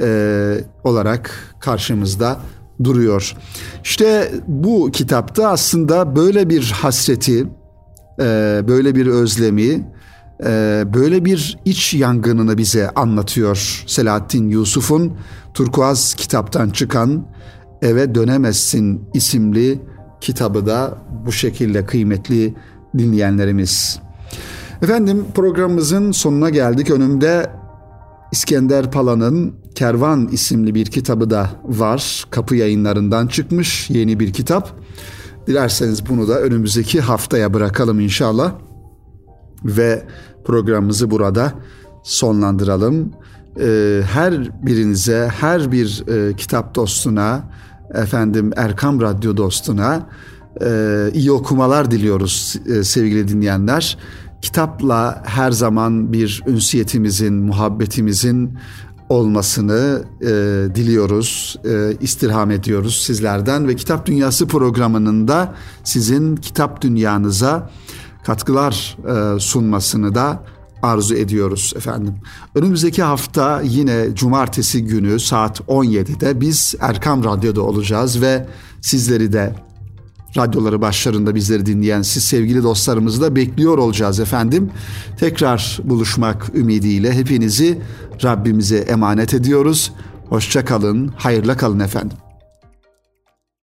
e, 0.00 0.64
olarak 0.84 1.54
karşımızda 1.60 2.40
duruyor. 2.84 3.36
İşte 3.84 4.32
bu 4.46 4.90
kitapta 4.92 5.48
aslında 5.48 6.16
böyle 6.16 6.48
bir 6.48 6.70
hasreti, 6.70 7.46
e, 8.20 8.62
böyle 8.68 8.94
bir 8.94 9.06
özlemi, 9.06 9.88
e, 10.44 10.84
böyle 10.94 11.24
bir 11.24 11.58
iç 11.64 11.94
yangınını 11.94 12.58
bize 12.58 12.90
anlatıyor 12.90 13.84
Selahattin 13.86 14.48
Yusuf'un 14.48 15.12
Turkuaz 15.54 16.14
kitaptan 16.14 16.70
çıkan 16.70 17.26
Eve 17.82 18.14
Dönemezsin 18.14 19.02
isimli 19.14 19.80
kitabı 20.20 20.66
da 20.66 20.98
bu 21.26 21.32
şekilde 21.32 21.86
kıymetli 21.86 22.54
dinleyenlerimiz. 22.98 24.00
Efendim 24.82 25.24
programımızın 25.34 26.12
sonuna 26.12 26.50
geldik. 26.50 26.90
Önümde 26.90 27.50
İskender 28.32 28.90
Pala'nın 28.90 29.54
Kervan 29.74 30.28
isimli 30.28 30.74
bir 30.74 30.86
kitabı 30.86 31.30
da 31.30 31.50
var. 31.64 32.26
Kapı 32.30 32.56
yayınlarından 32.56 33.26
çıkmış 33.26 33.90
yeni 33.90 34.20
bir 34.20 34.32
kitap. 34.32 34.80
Dilerseniz 35.46 36.08
bunu 36.08 36.28
da 36.28 36.40
önümüzdeki 36.40 37.00
haftaya 37.00 37.54
bırakalım 37.54 38.00
inşallah. 38.00 38.52
Ve 39.64 40.02
programımızı 40.44 41.10
burada 41.10 41.52
sonlandıralım. 42.02 43.12
Ee, 43.60 44.00
her 44.12 44.64
birinize, 44.66 45.30
her 45.40 45.72
bir 45.72 46.04
e, 46.08 46.36
kitap 46.36 46.74
dostuna, 46.74 47.44
efendim 47.94 48.50
Erkam 48.56 49.00
Radyo 49.00 49.36
dostuna 49.36 50.06
e, 50.60 51.10
iyi 51.14 51.32
okumalar 51.32 51.90
diliyoruz 51.90 52.56
e, 52.66 52.84
sevgili 52.84 53.28
dinleyenler. 53.28 53.98
Kitapla 54.42 55.22
her 55.26 55.50
zaman 55.50 56.12
bir 56.12 56.42
ünsiyetimizin, 56.46 57.34
muhabbetimizin 57.34 58.58
olmasını 59.08 60.02
e, 60.20 60.26
diliyoruz, 60.74 61.56
e, 61.64 61.92
istirham 62.00 62.50
ediyoruz 62.50 63.02
sizlerden 63.02 63.68
ve 63.68 63.76
Kitap 63.76 64.06
Dünyası 64.06 64.46
programının 64.46 65.28
da 65.28 65.54
sizin 65.84 66.36
kitap 66.36 66.82
dünyanıza 66.82 67.70
katkılar 68.24 68.96
e, 69.36 69.40
sunmasını 69.40 70.14
da 70.14 70.42
arzu 70.82 71.14
ediyoruz 71.14 71.72
efendim. 71.76 72.14
Önümüzdeki 72.54 73.02
hafta 73.02 73.60
yine 73.60 74.14
cumartesi 74.14 74.84
günü 74.84 75.20
saat 75.20 75.60
17'de 75.60 76.40
biz 76.40 76.74
Erkam 76.80 77.24
Radyo'da 77.24 77.62
olacağız 77.62 78.20
ve 78.22 78.46
sizleri 78.80 79.32
de 79.32 79.54
radyoları 80.36 80.80
başlarında 80.80 81.34
bizleri 81.34 81.66
dinleyen 81.66 82.02
siz 82.02 82.24
sevgili 82.24 82.62
dostlarımızı 82.62 83.22
da 83.22 83.36
bekliyor 83.36 83.78
olacağız 83.78 84.20
efendim. 84.20 84.70
Tekrar 85.18 85.80
buluşmak 85.84 86.50
ümidiyle 86.54 87.12
hepinizi 87.12 87.78
Rabbimize 88.24 88.78
emanet 88.78 89.34
ediyoruz. 89.34 89.92
Hoşça 90.28 90.64
kalın, 90.64 91.08
hayırla 91.16 91.56
kalın 91.56 91.80
efendim. 91.80 92.18